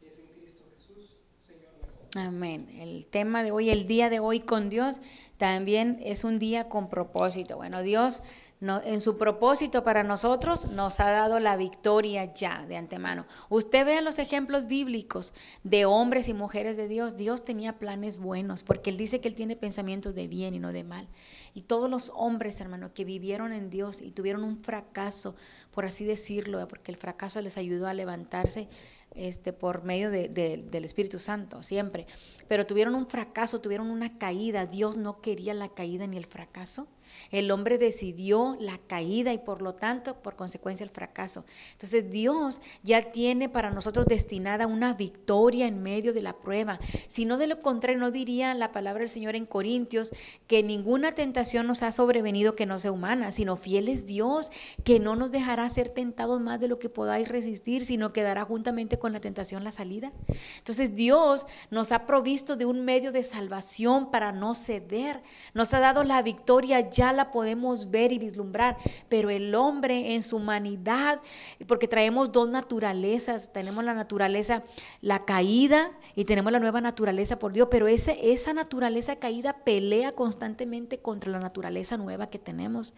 que 0.00 0.08
es 0.08 0.18
en 0.18 0.26
Cristo 0.26 0.64
Jesús, 0.76 1.16
Señor 1.46 1.72
nuestro. 1.80 2.06
Amén. 2.18 2.68
El 2.80 3.06
tema 3.06 3.44
de 3.44 3.52
hoy, 3.52 3.70
el 3.70 3.86
día 3.86 4.10
de 4.10 4.18
hoy 4.18 4.40
con 4.40 4.70
Dios, 4.70 5.00
también 5.36 6.00
es 6.02 6.24
un 6.24 6.38
día 6.40 6.68
con 6.68 6.88
propósito. 6.88 7.56
Bueno, 7.56 7.82
Dios 7.82 8.22
en 8.60 9.00
su 9.00 9.18
propósito 9.18 9.84
para 9.84 10.02
nosotros 10.02 10.72
nos 10.72 10.98
ha 10.98 11.10
dado 11.12 11.38
la 11.38 11.56
victoria 11.56 12.34
ya 12.34 12.66
de 12.66 12.76
antemano. 12.76 13.24
Usted 13.48 13.86
vea 13.86 14.00
los 14.00 14.18
ejemplos 14.18 14.66
bíblicos 14.66 15.32
de 15.62 15.84
hombres 15.84 16.28
y 16.28 16.34
mujeres 16.34 16.76
de 16.76 16.88
Dios. 16.88 17.16
Dios 17.16 17.44
tenía 17.44 17.78
planes 17.78 18.18
buenos 18.18 18.64
porque 18.64 18.90
Él 18.90 18.96
dice 18.96 19.20
que 19.20 19.28
Él 19.28 19.36
tiene 19.36 19.54
pensamientos 19.54 20.16
de 20.16 20.26
bien 20.26 20.54
y 20.54 20.58
no 20.58 20.72
de 20.72 20.82
mal. 20.82 21.06
Y 21.54 21.62
todos 21.62 21.88
los 21.88 22.10
hombres, 22.16 22.60
hermano, 22.60 22.92
que 22.92 23.04
vivieron 23.04 23.52
en 23.52 23.70
Dios 23.70 24.00
y 24.00 24.10
tuvieron 24.10 24.42
un 24.42 24.64
fracaso, 24.64 25.36
por 25.70 25.84
así 25.84 26.04
decirlo, 26.04 26.66
porque 26.66 26.90
el 26.90 26.98
fracaso 26.98 27.40
les 27.40 27.56
ayudó 27.58 27.86
a 27.86 27.94
levantarse 27.94 28.68
este, 29.14 29.52
por 29.52 29.82
medio 29.84 30.10
de- 30.10 30.28
de- 30.28 30.58
del 30.70 30.84
Espíritu 30.84 31.18
Santo, 31.18 31.62
siempre. 31.62 32.06
Pero 32.48 32.66
tuvieron 32.66 32.94
un 32.94 33.06
fracaso, 33.06 33.60
tuvieron 33.60 33.90
una 33.90 34.18
caída. 34.18 34.66
Dios 34.66 34.96
no 34.96 35.20
quería 35.20 35.54
la 35.54 35.68
caída 35.68 36.06
ni 36.06 36.16
el 36.16 36.26
fracaso. 36.26 36.88
El 37.30 37.50
hombre 37.50 37.78
decidió 37.78 38.56
la 38.60 38.78
caída 38.78 39.32
y 39.32 39.38
por 39.38 39.62
lo 39.62 39.74
tanto, 39.74 40.16
por 40.22 40.36
consecuencia, 40.36 40.84
el 40.84 40.90
fracaso. 40.90 41.44
Entonces 41.72 42.10
Dios 42.10 42.60
ya 42.82 43.12
tiene 43.12 43.48
para 43.48 43.70
nosotros 43.70 44.06
destinada 44.06 44.66
una 44.66 44.94
victoria 44.94 45.66
en 45.66 45.82
medio 45.82 46.12
de 46.12 46.22
la 46.22 46.38
prueba. 46.38 46.78
Si 47.06 47.24
no 47.24 47.38
de 47.38 47.46
lo 47.46 47.60
contrario, 47.60 48.00
no 48.00 48.10
diría 48.10 48.54
la 48.54 48.72
palabra 48.72 49.00
del 49.00 49.08
Señor 49.08 49.36
en 49.36 49.46
Corintios 49.46 50.12
que 50.46 50.62
ninguna 50.62 51.12
tentación 51.12 51.66
nos 51.66 51.82
ha 51.82 51.92
sobrevenido 51.92 52.54
que 52.54 52.66
no 52.66 52.80
sea 52.80 52.92
humana, 52.92 53.32
sino 53.32 53.56
fiel 53.56 53.88
es 53.88 54.06
Dios, 54.06 54.50
que 54.84 55.00
no 55.00 55.16
nos 55.16 55.32
dejará 55.32 55.68
ser 55.70 55.90
tentados 55.90 56.40
más 56.40 56.60
de 56.60 56.68
lo 56.68 56.78
que 56.78 56.88
podáis 56.88 57.28
resistir, 57.28 57.84
sino 57.84 58.12
que 58.12 58.22
dará 58.22 58.44
juntamente 58.44 58.98
con 58.98 59.12
la 59.12 59.20
tentación 59.20 59.64
la 59.64 59.72
salida. 59.72 60.12
Entonces 60.58 60.94
Dios 60.94 61.46
nos 61.70 61.92
ha 61.92 62.06
provisto 62.06 62.56
de 62.56 62.66
un 62.66 62.84
medio 62.84 63.12
de 63.12 63.24
salvación 63.24 64.10
para 64.10 64.32
no 64.32 64.54
ceder. 64.54 65.22
Nos 65.54 65.74
ha 65.74 65.80
dado 65.80 66.04
la 66.04 66.22
victoria, 66.22 66.90
ya 66.90 67.07
la 67.12 67.30
podemos 67.30 67.90
ver 67.90 68.12
y 68.12 68.18
vislumbrar, 68.18 68.76
pero 69.08 69.30
el 69.30 69.54
hombre 69.54 70.14
en 70.14 70.22
su 70.22 70.36
humanidad, 70.36 71.20
porque 71.66 71.88
traemos 71.88 72.32
dos 72.32 72.48
naturalezas, 72.48 73.52
tenemos 73.52 73.84
la 73.84 73.94
naturaleza, 73.94 74.62
la 75.00 75.24
caída 75.24 75.92
y 76.14 76.24
tenemos 76.24 76.52
la 76.52 76.60
nueva 76.60 76.80
naturaleza 76.80 77.38
por 77.38 77.52
Dios, 77.52 77.68
pero 77.70 77.88
ese, 77.88 78.18
esa 78.32 78.52
naturaleza 78.52 79.16
caída 79.16 79.64
pelea 79.64 80.12
constantemente 80.12 80.98
contra 80.98 81.30
la 81.30 81.40
naturaleza 81.40 81.96
nueva 81.96 82.30
que 82.30 82.38
tenemos 82.38 82.94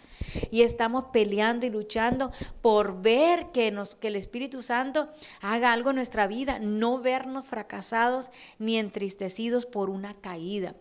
y 0.50 0.62
estamos 0.62 1.04
peleando 1.12 1.66
y 1.66 1.70
luchando 1.70 2.30
por 2.62 3.02
ver 3.02 3.46
que, 3.52 3.70
nos, 3.70 3.94
que 3.94 4.08
el 4.08 4.16
Espíritu 4.16 4.62
Santo 4.62 5.08
haga 5.40 5.72
algo 5.72 5.90
en 5.90 5.96
nuestra 5.96 6.26
vida, 6.26 6.58
no 6.58 6.98
vernos 7.00 7.44
fracasados 7.44 8.30
ni 8.58 8.78
entristecidos 8.78 9.66
por 9.66 9.90
una 9.90 10.14
caída. 10.14 10.74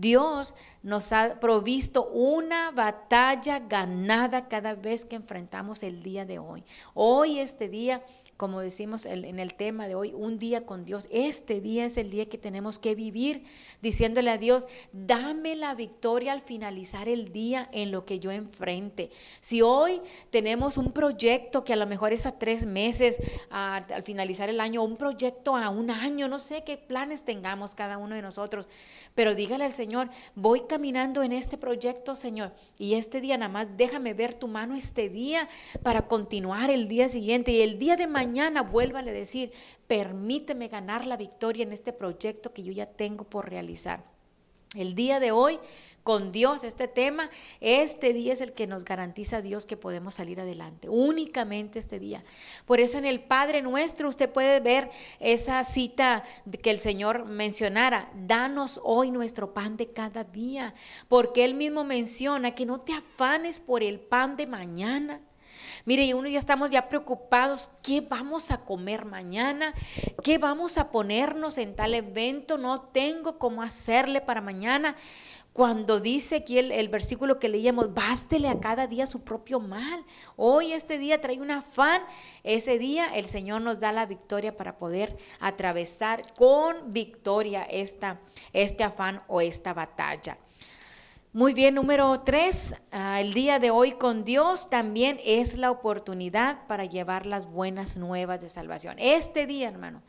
Dios 0.00 0.54
nos 0.82 1.12
ha 1.12 1.40
provisto 1.40 2.06
una 2.06 2.70
batalla 2.70 3.58
ganada 3.58 4.46
cada 4.48 4.74
vez 4.74 5.04
que 5.04 5.16
enfrentamos 5.16 5.82
el 5.82 6.02
día 6.02 6.24
de 6.24 6.38
hoy. 6.38 6.64
Hoy, 6.94 7.40
este 7.40 7.68
día, 7.68 8.02
como 8.38 8.60
decimos 8.60 9.04
en 9.04 9.40
el 9.40 9.54
tema 9.54 9.88
de 9.88 9.96
hoy, 9.96 10.12
un 10.14 10.38
día 10.38 10.64
con 10.64 10.84
Dios. 10.84 11.08
Este 11.10 11.60
día 11.60 11.84
es 11.84 11.96
el 11.96 12.08
día 12.08 12.28
que 12.28 12.38
tenemos 12.38 12.78
que 12.78 12.94
vivir 12.94 13.42
diciéndole 13.82 14.30
a 14.30 14.38
Dios, 14.38 14.68
dame 14.92 15.56
la 15.56 15.74
victoria 15.74 16.34
al 16.34 16.40
finalizar 16.40 17.08
el 17.08 17.32
día 17.32 17.68
en 17.72 17.90
lo 17.90 18.06
que 18.06 18.20
yo 18.20 18.30
enfrente. 18.30 19.10
Si 19.40 19.60
hoy 19.60 20.00
tenemos 20.30 20.76
un 20.76 20.92
proyecto 20.92 21.64
que 21.64 21.72
a 21.72 21.76
lo 21.76 21.88
mejor 21.88 22.12
es 22.12 22.26
a 22.26 22.38
tres 22.38 22.64
meses, 22.64 23.20
al 23.50 24.04
finalizar 24.04 24.48
el 24.48 24.60
año, 24.60 24.84
un 24.84 24.96
proyecto 24.96 25.56
a 25.56 25.68
un 25.68 25.90
año, 25.90 26.28
no 26.28 26.38
sé 26.38 26.62
qué 26.62 26.76
planes 26.76 27.24
tengamos 27.24 27.74
cada 27.74 27.98
uno 27.98 28.14
de 28.14 28.22
nosotros, 28.22 28.68
pero 29.16 29.34
dígale 29.34 29.64
al 29.64 29.72
Señor, 29.72 30.10
voy 30.36 30.60
caminando 30.68 31.24
en 31.24 31.32
este 31.32 31.58
proyecto, 31.58 32.14
Señor, 32.14 32.52
y 32.78 32.94
este 32.94 33.20
día 33.20 33.36
nada 33.36 33.50
más 33.50 33.66
déjame 33.76 34.14
ver 34.14 34.32
tu 34.32 34.46
mano 34.46 34.76
este 34.76 35.08
día 35.08 35.48
para 35.82 36.02
continuar 36.02 36.70
el 36.70 36.86
día 36.86 37.08
siguiente 37.08 37.50
y 37.50 37.62
el 37.62 37.80
día 37.80 37.96
de 37.96 38.06
mañana 38.06 38.27
vuélvale 38.62 39.10
a 39.10 39.14
decir, 39.14 39.52
permíteme 39.86 40.68
ganar 40.68 41.06
la 41.06 41.16
victoria 41.16 41.62
en 41.62 41.72
este 41.72 41.92
proyecto 41.92 42.52
que 42.52 42.62
yo 42.62 42.72
ya 42.72 42.86
tengo 42.86 43.24
por 43.24 43.48
realizar. 43.48 44.02
El 44.74 44.94
día 44.94 45.18
de 45.18 45.32
hoy, 45.32 45.58
con 46.02 46.30
Dios, 46.30 46.62
este 46.62 46.88
tema, 46.88 47.30
este 47.60 48.12
día 48.12 48.34
es 48.34 48.42
el 48.42 48.52
que 48.52 48.66
nos 48.66 48.84
garantiza 48.84 49.38
a 49.38 49.42
Dios 49.42 49.64
que 49.64 49.76
podemos 49.76 50.16
salir 50.16 50.40
adelante, 50.40 50.88
únicamente 50.88 51.78
este 51.78 51.98
día. 51.98 52.22
Por 52.66 52.80
eso 52.80 52.98
en 52.98 53.06
el 53.06 53.20
Padre 53.20 53.62
nuestro 53.62 54.08
usted 54.08 54.30
puede 54.30 54.60
ver 54.60 54.90
esa 55.20 55.64
cita 55.64 56.22
que 56.62 56.70
el 56.70 56.78
Señor 56.78 57.24
mencionara, 57.24 58.10
danos 58.26 58.80
hoy 58.84 59.10
nuestro 59.10 59.54
pan 59.54 59.76
de 59.78 59.90
cada 59.90 60.24
día, 60.24 60.74
porque 61.08 61.44
Él 61.44 61.54
mismo 61.54 61.84
menciona 61.84 62.54
que 62.54 62.66
no 62.66 62.80
te 62.80 62.92
afanes 62.92 63.60
por 63.60 63.82
el 63.82 64.00
pan 64.00 64.36
de 64.36 64.46
mañana. 64.46 65.20
Mire, 65.84 66.04
y 66.04 66.12
uno 66.12 66.28
ya 66.28 66.38
estamos 66.38 66.70
ya 66.70 66.88
preocupados, 66.88 67.70
¿qué 67.82 68.00
vamos 68.00 68.50
a 68.50 68.64
comer 68.64 69.04
mañana? 69.04 69.74
¿Qué 70.22 70.38
vamos 70.38 70.78
a 70.78 70.90
ponernos 70.90 71.58
en 71.58 71.74
tal 71.74 71.94
evento? 71.94 72.58
No 72.58 72.80
tengo 72.80 73.38
cómo 73.38 73.62
hacerle 73.62 74.20
para 74.20 74.40
mañana. 74.40 74.96
Cuando 75.58 75.98
dice 75.98 76.36
aquí 76.36 76.56
el, 76.56 76.88
versículo 76.88 77.40
que 77.40 77.48
leíamos, 77.48 77.92
bástele 77.92 78.48
a 78.48 78.60
cada 78.60 78.86
día 78.86 79.08
su 79.08 79.24
propio 79.24 79.58
mal. 79.58 80.04
Hoy 80.36 80.72
este 80.72 80.98
día 80.98 81.20
trae 81.20 81.40
un 81.40 81.50
afán. 81.50 82.00
Ese 82.44 82.78
día 82.78 83.12
el 83.16 83.26
Señor 83.26 83.62
nos 83.62 83.80
da 83.80 83.90
la 83.90 84.06
victoria 84.06 84.56
para 84.56 84.78
poder 84.78 85.16
atravesar 85.40 86.32
con 86.34 86.92
victoria 86.92 87.64
esta, 87.64 88.20
este 88.52 88.84
afán 88.84 89.22
o 89.26 89.40
esta 89.40 89.74
batalla. 89.74 90.38
Muy 91.38 91.54
bien, 91.54 91.76
número 91.76 92.20
tres, 92.22 92.74
ah, 92.90 93.20
el 93.20 93.32
día 93.32 93.60
de 93.60 93.70
hoy 93.70 93.92
con 93.92 94.24
Dios 94.24 94.70
también 94.70 95.20
es 95.24 95.56
la 95.56 95.70
oportunidad 95.70 96.66
para 96.66 96.84
llevar 96.84 97.26
las 97.26 97.48
buenas 97.48 97.96
nuevas 97.96 98.40
de 98.40 98.48
salvación. 98.48 98.96
Este 98.98 99.46
día, 99.46 99.68
hermano, 99.68 100.02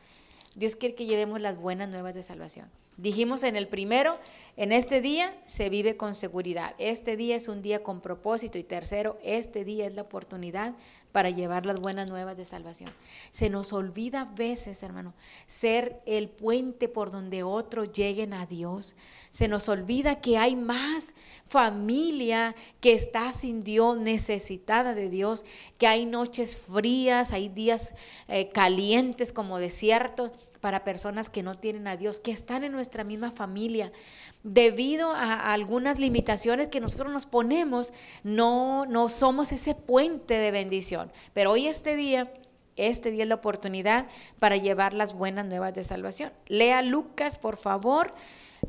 Dios 0.55 0.75
quiere 0.75 0.95
que 0.95 1.05
llevemos 1.05 1.39
las 1.39 1.59
buenas 1.59 1.87
nuevas 1.87 2.15
de 2.15 2.23
salvación. 2.23 2.67
Dijimos 2.97 3.43
en 3.43 3.55
el 3.55 3.67
primero, 3.67 4.17
en 4.57 4.73
este 4.73 4.99
día 4.99 5.33
se 5.45 5.69
vive 5.69 5.95
con 5.95 6.15
seguridad. 6.15 6.75
Este 6.79 7.15
día 7.15 7.37
es 7.37 7.47
un 7.47 7.61
día 7.61 7.81
con 7.81 8.01
propósito. 8.01 8.57
Y 8.57 8.63
tercero, 8.63 9.17
este 9.23 9.63
día 9.63 9.85
es 9.85 9.93
la 9.93 10.01
oportunidad 10.01 10.73
para 11.13 11.29
llevar 11.29 11.65
las 11.65 11.79
buenas 11.79 12.09
nuevas 12.09 12.35
de 12.35 12.43
salvación. 12.43 12.91
Se 13.31 13.49
nos 13.49 13.71
olvida 13.71 14.21
a 14.21 14.25
veces, 14.25 14.83
hermano, 14.83 15.13
ser 15.47 16.01
el 16.05 16.27
puente 16.27 16.89
por 16.89 17.09
donde 17.09 17.43
otros 17.43 17.93
lleguen 17.93 18.33
a 18.33 18.45
Dios. 18.45 18.97
Se 19.39 19.47
nos 19.47 19.69
olvida 19.69 20.19
que 20.19 20.37
hay 20.37 20.57
más 20.57 21.13
familia 21.45 22.57
que 22.81 22.91
está 22.91 23.31
sin 23.31 23.63
Dios, 23.63 23.97
necesitada 23.97 24.93
de 24.93 25.07
Dios, 25.07 25.45
que 25.77 25.87
hay 25.87 26.05
noches 26.05 26.57
frías, 26.57 27.31
hay 27.31 27.47
días 27.47 27.93
eh, 28.27 28.49
calientes 28.49 29.31
como 29.31 29.57
desiertos 29.57 30.31
para 30.59 30.83
personas 30.83 31.29
que 31.29 31.41
no 31.41 31.57
tienen 31.57 31.87
a 31.87 31.95
Dios, 31.95 32.19
que 32.19 32.31
están 32.31 32.65
en 32.65 32.73
nuestra 32.73 33.05
misma 33.05 33.31
familia. 33.31 33.93
Debido 34.43 35.13
a, 35.13 35.53
algunas 35.53 35.99
limitaciones 35.99 36.67
que 36.67 36.81
nosotros 36.81 37.09
nos 37.13 37.25
ponemos, 37.25 37.93
no, 38.25 38.85
no 38.87 39.07
somos 39.07 39.53
ese 39.53 39.73
puente 39.73 40.33
de 40.33 40.51
bendición. 40.51 41.13
Pero 41.33 41.51
hoy 41.51 41.67
este 41.67 41.95
día 41.95 42.29
este 42.75 43.09
día 43.09 43.23
es 43.23 43.29
la 43.29 43.35
oportunidad 43.35 44.07
para 44.37 44.57
llevar 44.57 44.93
las 44.93 45.13
buenas 45.13 45.45
nuevas 45.45 45.73
de 45.73 45.85
salvación. 45.85 46.33
Lea 46.47 46.81
Lucas, 46.81 47.37
por 47.37 47.55
favor. 47.55 48.13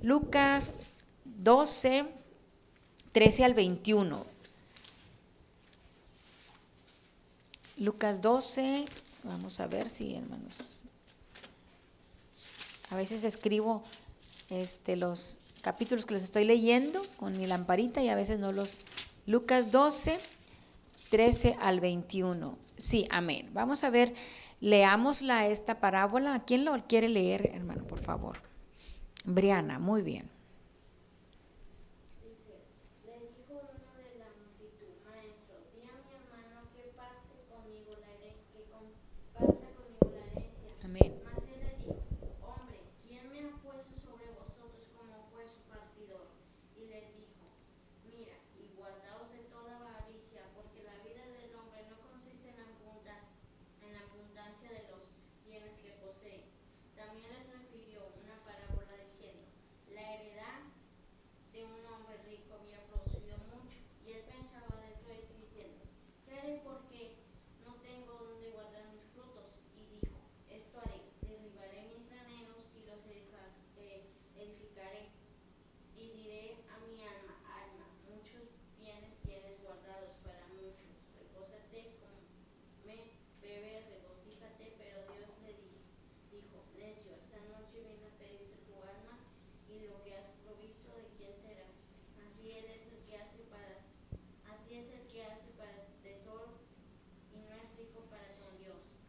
Lucas 0.02 0.73
12, 1.25 2.06
13 3.12 3.44
al 3.44 3.54
21. 3.54 4.25
Lucas 7.78 8.20
12, 8.20 8.85
vamos 9.25 9.59
a 9.61 9.66
ver 9.66 9.88
si, 9.88 10.14
hermanos. 10.14 10.82
A 12.90 12.97
veces 12.97 13.25
escribo 13.25 13.82
este, 14.50 14.97
los 14.97 15.40
capítulos 15.62 16.04
que 16.04 16.14
los 16.14 16.23
estoy 16.23 16.44
leyendo 16.44 17.02
con 17.16 17.37
mi 17.37 17.47
lamparita 17.47 18.02
y 18.02 18.09
a 18.09 18.14
veces 18.14 18.38
no 18.38 18.52
los... 18.52 18.80
Lucas 19.26 19.70
12, 19.70 20.18
13 21.11 21.56
al 21.61 21.80
21. 21.80 22.59
Sí, 22.78 23.06
amén. 23.11 23.49
Vamos 23.52 23.85
a 23.85 23.90
ver, 23.90 24.14
leámosla 24.61 25.47
esta 25.47 25.78
parábola. 25.78 26.42
¿Quién 26.47 26.64
lo 26.64 26.76
quiere 26.87 27.09
leer, 27.09 27.50
hermano, 27.54 27.85
por 27.85 28.00
favor? 28.00 28.50
Briana, 29.24 29.78
muy 29.78 30.02
bien. 30.02 30.30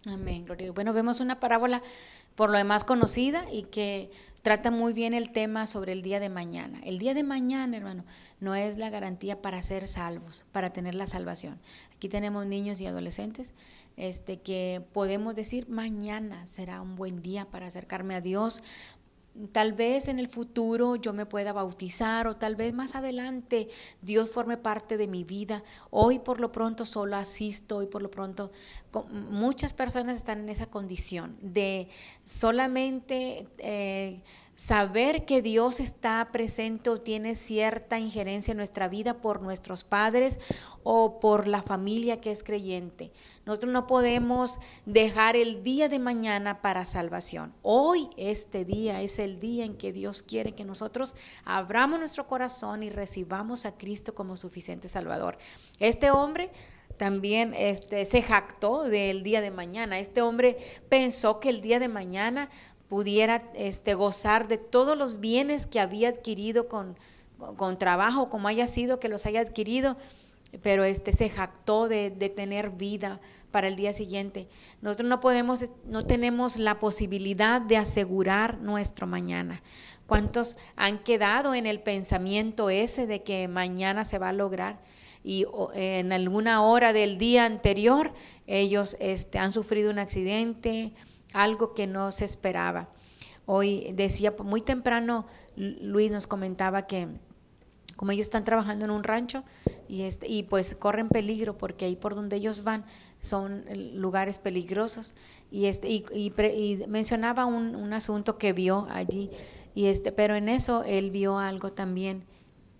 Amén, 0.07 0.45
gloria 0.45 0.71
Bueno, 0.71 0.93
vemos 0.93 1.19
una 1.19 1.39
parábola 1.39 1.83
por 2.35 2.49
lo 2.49 2.57
demás 2.57 2.83
conocida 2.83 3.45
y 3.51 3.63
que 3.63 4.09
trata 4.41 4.71
muy 4.71 4.93
bien 4.93 5.13
el 5.13 5.31
tema 5.31 5.67
sobre 5.67 5.91
el 5.91 6.01
día 6.01 6.19
de 6.19 6.29
mañana. 6.29 6.79
El 6.83 6.97
día 6.97 7.13
de 7.13 7.21
mañana, 7.21 7.77
hermano, 7.77 8.03
no 8.39 8.55
es 8.55 8.77
la 8.77 8.89
garantía 8.89 9.41
para 9.43 9.61
ser 9.61 9.87
salvos, 9.87 10.43
para 10.51 10.73
tener 10.73 10.95
la 10.95 11.05
salvación. 11.05 11.59
Aquí 11.95 12.09
tenemos 12.09 12.47
niños 12.47 12.81
y 12.81 12.87
adolescentes 12.87 13.53
este, 13.95 14.39
que 14.39 14.83
podemos 14.93 15.35
decir, 15.35 15.69
mañana 15.69 16.47
será 16.47 16.81
un 16.81 16.95
buen 16.95 17.21
día 17.21 17.45
para 17.45 17.67
acercarme 17.67 18.15
a 18.15 18.21
Dios, 18.21 18.63
Tal 19.53 19.71
vez 19.71 20.09
en 20.09 20.19
el 20.19 20.27
futuro 20.27 20.97
yo 20.97 21.13
me 21.13 21.25
pueda 21.25 21.53
bautizar 21.53 22.27
o 22.27 22.35
tal 22.35 22.57
vez 22.57 22.73
más 22.73 22.95
adelante 22.95 23.69
Dios 24.01 24.29
forme 24.29 24.57
parte 24.57 24.97
de 24.97 25.07
mi 25.07 25.23
vida. 25.23 25.63
Hoy 25.89 26.19
por 26.19 26.41
lo 26.41 26.51
pronto 26.51 26.85
solo 26.85 27.15
asisto, 27.15 27.77
hoy 27.77 27.87
por 27.87 28.01
lo 28.01 28.11
pronto 28.11 28.51
muchas 29.09 29.73
personas 29.73 30.17
están 30.17 30.41
en 30.41 30.49
esa 30.49 30.65
condición 30.65 31.37
de 31.41 31.87
solamente 32.25 33.47
eh, 33.59 34.21
saber 34.62 35.26
que 35.26 35.41
Dios 35.41 35.80
está 35.80 36.30
presente 36.32 36.91
o 36.91 37.02
tiene 37.02 37.34
cierta 37.34 37.97
injerencia 37.97 38.52
en 38.52 38.58
nuestra 38.58 38.89
vida 38.89 39.15
por 39.15 39.41
nuestros 39.41 39.84
padres 39.84 40.39
o 40.84 41.19
por 41.19 41.47
la 41.47 41.63
familia 41.63 42.21
que 42.21 42.30
es 42.30 42.43
creyente. 42.43 43.12
Nosotros 43.47 43.74
no 43.74 43.88
podemos 43.88 44.60
dejar 44.86 45.36
el 45.36 45.63
día 45.63 45.89
de 45.89 45.97
mañana 45.97 46.62
para 46.62 46.86
salvación. 46.86 47.56
Hoy, 47.63 48.08
este 48.17 48.63
día, 48.63 49.02
es 49.02 49.17
el 49.17 49.39
día 49.39 49.65
en 49.65 49.76
que 49.78 49.91
Dios 49.91 50.21
quiere 50.21 50.54
que 50.54 50.63
nosotros 50.63 51.15
abramos 51.43 51.97
nuestro 51.97 52.28
corazón 52.28 52.84
y 52.84 52.91
recibamos 52.91 53.65
a 53.65 53.76
Cristo 53.76 54.13
como 54.13 54.38
suficiente 54.38 54.88
Salvador. 54.88 55.39
Este 55.80 56.12
hombre 56.12 56.52
también 57.02 57.56
este, 57.58 58.06
se 58.06 58.21
jactó 58.21 58.84
del 58.84 59.24
día 59.24 59.41
de 59.41 59.50
mañana. 59.50 59.97
Este 59.97 60.21
hombre 60.21 60.56
pensó 60.88 61.39
que 61.39 61.50
el 61.50 61.60
día 61.60 61.80
de 61.80 61.88
mañana 61.88 62.47
pudiera 62.91 63.49
este, 63.54 63.93
gozar 63.93 64.49
de 64.49 64.58
todos 64.58 64.97
los 64.97 65.21
bienes 65.21 65.65
que 65.65 65.80
había 65.80 66.10
adquirido 66.10 66.67
con, 66.67 66.97
con 67.56 67.80
trabajo, 67.80 68.30
como 68.30 68.49
haya 68.49 68.67
sido 68.67 68.99
que 68.99 69.08
los 69.08 69.25
haya 69.25 69.39
adquirido, 69.39 69.95
pero 70.62 70.84
este 70.84 71.13
se 71.13 71.30
jactó 71.30 71.88
de, 71.88 72.10
de, 72.10 72.27
tener 72.27 72.71
vida 72.71 73.21
para 73.49 73.69
el 73.69 73.77
día 73.77 73.93
siguiente. 73.93 74.49
Nosotros 74.82 75.08
no 75.08 75.21
podemos, 75.21 75.63
no 75.86 76.06
tenemos 76.06 76.58
la 76.58 76.80
posibilidad 76.80 77.62
de 77.62 77.77
asegurar 77.77 78.58
nuestro 78.58 79.08
mañana. 79.08 79.63
¿Cuántos 80.06 80.58
han 80.75 80.99
quedado 80.99 81.56
en 81.56 81.67
el 81.67 81.80
pensamiento 81.80 82.69
ese 82.69 83.08
de 83.08 83.23
que 83.23 83.47
mañana 83.47 84.04
se 84.04 84.19
va 84.19 84.27
a 84.27 84.34
lograr? 84.34 84.82
Y 85.23 85.45
en 85.75 86.12
alguna 86.12 86.62
hora 86.62 86.91
del 86.91 87.17
día 87.17 87.45
anterior 87.45 88.12
ellos 88.47 88.97
este, 88.99 89.39
han 89.39 89.54
sufrido 89.54 89.91
un 89.91 89.99
accidente, 89.99 90.91
algo 91.33 91.73
que 91.73 91.87
no 91.87 92.11
se 92.11 92.25
esperaba. 92.25 92.89
Hoy 93.45 93.91
decía, 93.93 94.33
muy 94.43 94.61
temprano 94.61 95.25
Luis 95.55 96.11
nos 96.11 96.27
comentaba 96.27 96.87
que 96.87 97.07
como 97.95 98.11
ellos 98.11 98.25
están 98.25 98.43
trabajando 98.43 98.85
en 98.85 98.91
un 98.91 99.03
rancho 99.03 99.43
y, 99.87 100.03
este, 100.03 100.27
y 100.27 100.43
pues 100.43 100.73
corren 100.73 101.09
peligro 101.09 101.57
porque 101.57 101.85
ahí 101.85 101.95
por 101.95 102.15
donde 102.15 102.37
ellos 102.37 102.63
van 102.63 102.85
son 103.19 103.63
lugares 103.93 104.39
peligrosos 104.39 105.15
y, 105.51 105.65
este, 105.65 105.89
y, 105.89 106.83
mencionaba 106.87 107.45
un, 107.45 107.75
un, 107.75 107.93
asunto 107.93 108.37
que 108.37 108.53
vio 108.53 108.87
allí, 108.89 109.29
y 109.75 109.85
este, 109.85 110.11
pero 110.11 110.35
en 110.35 110.49
eso 110.49 110.83
él 110.83 111.11
vio 111.11 111.37
algo 111.37 111.73
también 111.73 112.23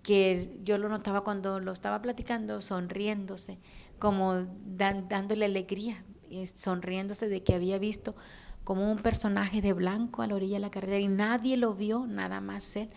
que 0.02 0.50
yo 0.64 0.78
lo 0.78 0.88
notaba 0.88 1.22
cuando 1.22 1.60
lo 1.60 1.70
estaba 1.70 2.02
platicando, 2.02 2.60
sonriéndose 2.60 3.58
como 3.98 4.46
dan- 4.66 5.08
dándole 5.08 5.44
alegría, 5.44 6.02
eh, 6.30 6.46
sonriéndose 6.48 7.28
de 7.28 7.44
que 7.44 7.54
había 7.54 7.78
visto 7.78 8.16
como 8.64 8.90
un 8.90 8.98
personaje 8.98 9.60
de 9.60 9.72
blanco 9.72 10.22
a 10.22 10.26
la 10.26 10.34
orilla 10.34 10.56
de 10.56 10.60
la 10.60 10.70
carretera 10.70 11.00
y 11.00 11.08
nadie 11.08 11.56
lo 11.56 11.74
vio, 11.74 12.06
nada 12.06 12.40
más 12.40 12.76
él. 12.76 12.88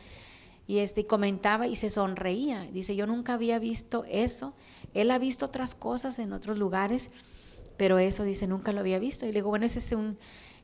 Y 0.68 0.80
este 0.80 1.06
comentaba 1.06 1.68
y 1.68 1.76
se 1.76 1.92
sonreía. 1.92 2.68
Dice, 2.72 2.96
yo 2.96 3.06
nunca 3.06 3.34
había 3.34 3.60
visto 3.60 4.04
eso. 4.10 4.56
Él 4.94 5.12
ha 5.12 5.20
visto 5.20 5.46
otras 5.46 5.76
cosas 5.76 6.18
en 6.20 6.34
otros 6.34 6.58
lugares, 6.58 7.12
pero 7.78 8.00
eso 8.00 8.24
dice, 8.24 8.48
nunca 8.48 8.72
lo 8.72 8.80
había 8.80 9.00
visto. 9.00 9.26
Y 9.26 9.30
le 9.30 9.36
digo, 9.36 9.50
bueno, 9.50 9.66
ese 9.66 9.80
es 9.80 9.92
un, 9.92 10.18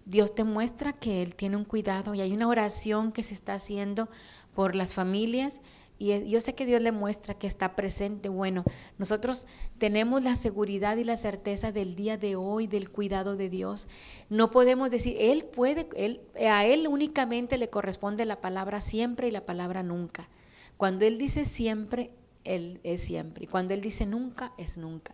Dios 0.06 0.34
te 0.34 0.44
muestra 0.44 0.94
que 0.94 1.22
Él 1.22 1.36
tiene 1.36 1.58
un 1.58 1.66
cuidado 1.66 2.16
y 2.16 2.22
hay 2.22 2.34
una 2.34 2.48
oración 2.48 3.12
que 3.12 3.24
se 3.24 3.34
está 3.34 3.54
haciendo 3.54 4.10
por 4.54 4.76
las 4.76 4.94
familias 4.94 5.62
y 6.02 6.28
yo 6.28 6.42
sé 6.42 6.56
que 6.56 6.66
Dios 6.66 6.82
le 6.82 6.92
muestra 6.92 7.36
que 7.36 7.46
está 7.46 7.76
presente. 7.76 8.28
Bueno, 8.28 8.64
nosotros 8.98 9.46
tenemos 9.78 10.24
la 10.24 10.36
seguridad 10.36 10.98
y 10.98 11.04
la 11.04 11.16
certeza 11.16 11.72
del 11.72 11.96
día 11.96 12.18
de 12.18 12.36
hoy, 12.36 12.66
del 12.66 12.90
cuidado 12.90 13.36
de 13.36 13.50
Dios. 13.50 13.88
No 14.28 14.50
podemos 14.50 14.90
decir, 14.90 15.16
Él 15.20 15.46
puede, 15.46 15.88
él, 15.96 16.22
a 16.50 16.66
Él 16.66 16.88
únicamente 16.88 17.60
le 17.60 17.70
corresponde 17.70 18.26
la 18.26 18.42
palabra 18.42 18.82
siempre 18.82 19.28
y 19.28 19.32
la 19.32 19.46
palabra 19.46 19.84
nunca. 19.84 20.28
Cuando 20.76 21.06
Él 21.06 21.20
dice 21.20 21.46
siempre, 21.46 22.10
Él 22.46 22.80
es 22.82 23.04
siempre. 23.04 23.44
Y 23.44 23.48
cuando 23.48 23.76
Él 23.76 23.82
dice 23.82 24.08
nunca, 24.08 24.54
es 24.58 24.80
nunca. 24.80 25.14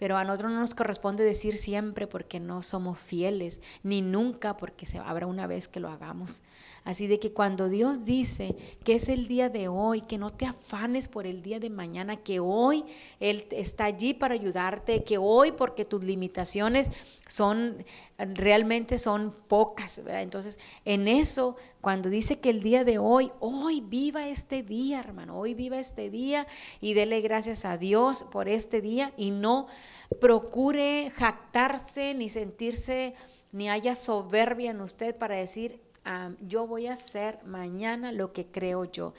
Pero 0.00 0.16
a 0.16 0.24
nosotros 0.24 0.50
no 0.50 0.60
nos 0.60 0.74
corresponde 0.74 1.24
decir 1.24 1.58
siempre 1.58 2.06
porque 2.06 2.40
no 2.40 2.62
somos 2.62 2.98
fieles, 2.98 3.60
ni 3.82 4.00
nunca 4.00 4.56
porque 4.56 4.86
se, 4.86 4.96
habrá 4.96 5.26
una 5.26 5.46
vez 5.46 5.68
que 5.68 5.78
lo 5.78 5.90
hagamos. 5.90 6.40
Así 6.84 7.06
de 7.06 7.20
que 7.20 7.34
cuando 7.34 7.68
Dios 7.68 8.06
dice 8.06 8.56
que 8.82 8.94
es 8.94 9.10
el 9.10 9.28
día 9.28 9.50
de 9.50 9.68
hoy, 9.68 10.00
que 10.00 10.16
no 10.16 10.32
te 10.32 10.46
afanes 10.46 11.06
por 11.06 11.26
el 11.26 11.42
día 11.42 11.60
de 11.60 11.68
mañana, 11.68 12.16
que 12.16 12.40
hoy 12.40 12.82
Él 13.20 13.46
está 13.50 13.84
allí 13.84 14.14
para 14.14 14.32
ayudarte, 14.32 15.04
que 15.04 15.18
hoy 15.18 15.52
porque 15.52 15.84
tus 15.84 16.02
limitaciones 16.02 16.90
son 17.28 17.84
realmente 18.16 18.96
son 18.96 19.36
pocas. 19.48 19.98
Entonces, 19.98 20.58
en 20.86 21.08
eso, 21.08 21.56
cuando 21.80 22.10
dice 22.10 22.40
que 22.40 22.50
el 22.50 22.62
día 22.62 22.84
de 22.84 22.98
hoy, 22.98 23.32
hoy 23.40 23.80
viva 23.80 24.28
este 24.28 24.62
día, 24.62 25.00
hermano, 25.00 25.38
hoy 25.38 25.54
viva 25.54 25.78
este 25.78 26.10
día 26.10 26.46
y 26.80 26.94
dele 26.94 27.20
gracias 27.20 27.64
a 27.64 27.78
Dios 27.78 28.24
por 28.24 28.48
este 28.48 28.80
día 28.80 29.12
y 29.16 29.30
no 29.30 29.66
procure 30.20 31.10
jactarse 31.10 32.14
ni 32.14 32.28
sentirse 32.28 33.14
ni 33.52 33.70
haya 33.70 33.94
soberbia 33.94 34.70
en 34.72 34.80
usted 34.80 35.16
para 35.16 35.36
decir, 35.36 35.80
ah, 36.04 36.30
yo 36.40 36.66
voy 36.66 36.86
a 36.86 36.92
hacer 36.92 37.38
mañana 37.44 38.12
lo 38.12 38.32
que 38.32 38.46
creo 38.46 38.84
yo 38.84 39.14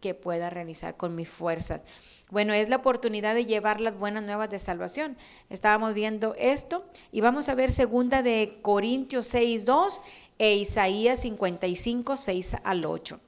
que 0.00 0.14
pueda 0.14 0.50
realizar 0.50 0.98
con 0.98 1.14
mis 1.14 1.30
fuerzas. 1.30 1.86
Bueno, 2.30 2.52
es 2.52 2.68
la 2.68 2.76
oportunidad 2.76 3.34
de 3.34 3.46
llevar 3.46 3.80
las 3.80 3.96
buenas 3.96 4.22
nuevas 4.22 4.50
de 4.50 4.58
salvación. 4.58 5.16
Estábamos 5.48 5.94
viendo 5.94 6.34
esto 6.36 6.84
y 7.10 7.22
vamos 7.22 7.48
a 7.48 7.54
ver 7.54 7.70
segunda 7.70 8.22
de 8.22 8.58
Corintios 8.60 9.26
6, 9.28 9.64
2 9.64 10.02
e 10.38 10.56
Isaías 10.56 11.20
55, 11.20 12.16
6 12.16 12.56
al 12.64 12.84
8. 12.84 13.20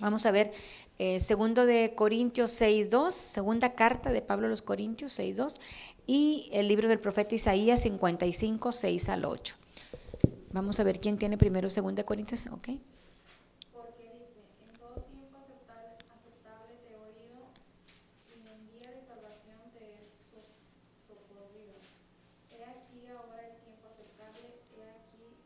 Vamos 0.00 0.26
a 0.26 0.30
ver 0.30 0.52
eh, 0.98 1.20
segundo 1.20 1.66
de 1.66 1.94
Corintios 1.94 2.50
6, 2.52 2.90
2, 2.90 3.14
segunda 3.14 3.74
carta 3.74 4.12
de 4.12 4.22
Pablo 4.22 4.46
a 4.46 4.50
los 4.50 4.62
Corintios 4.62 5.12
6, 5.12 5.36
2 5.36 5.60
y 6.06 6.48
el 6.52 6.68
libro 6.68 6.88
del 6.88 6.98
profeta 7.00 7.34
Isaías 7.34 7.80
55, 7.82 8.72
6 8.72 9.08
al 9.08 9.24
8. 9.24 9.54
Vamos 10.52 10.80
a 10.80 10.84
ver 10.84 10.98
quién 11.00 11.18
tiene 11.18 11.36
primero 11.36 11.68
segunda 11.70 12.02
de 12.02 12.06
Corintios, 12.06 12.46
ok. 12.46 12.68
Porque 13.72 14.04
dice, 14.16 14.40
en 14.64 14.78
todo 14.78 14.94
tiempo 15.12 15.36
aceptable, 15.38 15.92
aceptable 16.08 16.72
te 16.82 16.88
he 16.90 16.96
oído, 16.96 17.44
y 18.32 18.48
en 18.48 18.60
día 18.72 18.88
de 18.90 19.04
salvación 19.06 19.60
te 19.76 19.84
he 19.84 20.00
so- 20.32 20.48
socorrido. 21.06 21.76
He 22.50 22.64
aquí 22.64 23.04
ahora 23.12 23.44
el 23.44 23.60
tiempo 23.60 23.84
aceptable, 23.92 24.48
he 24.72 24.88
aquí 24.88 25.36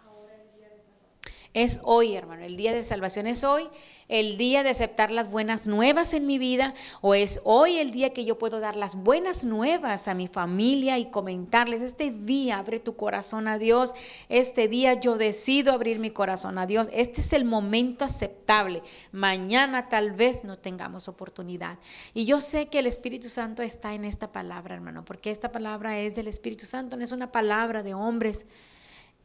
ahora 0.00 0.32
el 0.40 0.48
día 0.56 0.68
de 0.72 0.80
salvación. 0.80 1.20
Es 1.52 1.80
hoy, 1.82 2.14
hermano, 2.14 2.44
el 2.44 2.56
día 2.56 2.72
de 2.72 2.84
salvación 2.84 3.26
es 3.26 3.42
hoy, 3.42 3.68
el 4.06 4.38
día 4.38 4.62
de 4.62 4.70
aceptar 4.70 5.10
las 5.10 5.28
buenas 5.28 5.66
nuevas 5.66 6.14
en 6.14 6.24
mi 6.24 6.38
vida, 6.38 6.74
o 7.00 7.16
es 7.16 7.40
hoy 7.42 7.78
el 7.78 7.90
día 7.90 8.12
que 8.12 8.24
yo 8.24 8.38
puedo 8.38 8.60
dar 8.60 8.76
las 8.76 8.94
buenas 8.94 9.44
nuevas 9.44 10.06
a 10.06 10.14
mi 10.14 10.28
familia 10.28 10.98
y 10.98 11.06
comentarles, 11.06 11.82
este 11.82 12.12
día 12.12 12.58
abre 12.58 12.78
tu 12.78 12.94
corazón 12.94 13.48
a 13.48 13.58
Dios, 13.58 13.94
este 14.28 14.68
día 14.68 14.94
yo 14.94 15.18
decido 15.18 15.72
abrir 15.72 15.98
mi 15.98 16.12
corazón 16.12 16.56
a 16.56 16.66
Dios, 16.66 16.88
este 16.92 17.20
es 17.20 17.32
el 17.32 17.44
momento 17.44 18.04
aceptable, 18.04 18.84
mañana 19.10 19.88
tal 19.88 20.12
vez 20.12 20.44
no 20.44 20.56
tengamos 20.56 21.08
oportunidad. 21.08 21.80
Y 22.14 22.26
yo 22.26 22.40
sé 22.40 22.68
que 22.68 22.78
el 22.78 22.86
Espíritu 22.86 23.28
Santo 23.28 23.62
está 23.62 23.92
en 23.94 24.04
esta 24.04 24.30
palabra, 24.30 24.76
hermano, 24.76 25.04
porque 25.04 25.32
esta 25.32 25.50
palabra 25.50 25.98
es 25.98 26.14
del 26.14 26.28
Espíritu 26.28 26.64
Santo, 26.64 26.96
no 26.96 27.02
es 27.02 27.10
una 27.10 27.32
palabra 27.32 27.82
de 27.82 27.94
hombres. 27.94 28.46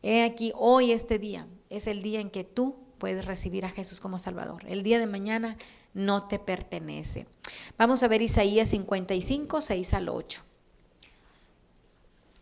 He 0.07 0.23
aquí, 0.23 0.51
hoy 0.55 0.91
este 0.91 1.17
día 1.17 1.47
es 1.71 1.87
el 1.87 2.03
día 2.03 2.19
en 2.19 2.29
que 2.29 2.43
tú 2.43 2.75
puedes 2.99 3.25
recibir 3.25 3.65
a 3.65 3.71
Jesús 3.71 3.99
como 3.99 4.19
Salvador. 4.19 4.63
El 4.67 4.83
día 4.83 4.99
de 4.99 5.07
mañana 5.07 5.57
no 5.95 6.27
te 6.27 6.37
pertenece. 6.37 7.25
Vamos 7.75 8.03
a 8.03 8.07
ver 8.07 8.21
Isaías 8.21 8.69
55, 8.69 9.61
6 9.61 9.93
al 9.95 10.09
8. 10.09 10.43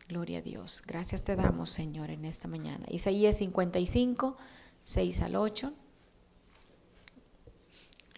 Gloria 0.09 0.39
a 0.39 0.41
Dios. 0.41 0.83
Gracias 0.85 1.23
te 1.23 1.37
damos, 1.37 1.69
Señor, 1.69 2.09
en 2.09 2.25
esta 2.25 2.49
mañana. 2.49 2.85
Isaías 2.89 3.37
55, 3.37 4.35
6 4.81 5.21
al 5.21 5.35
8. 5.37 5.73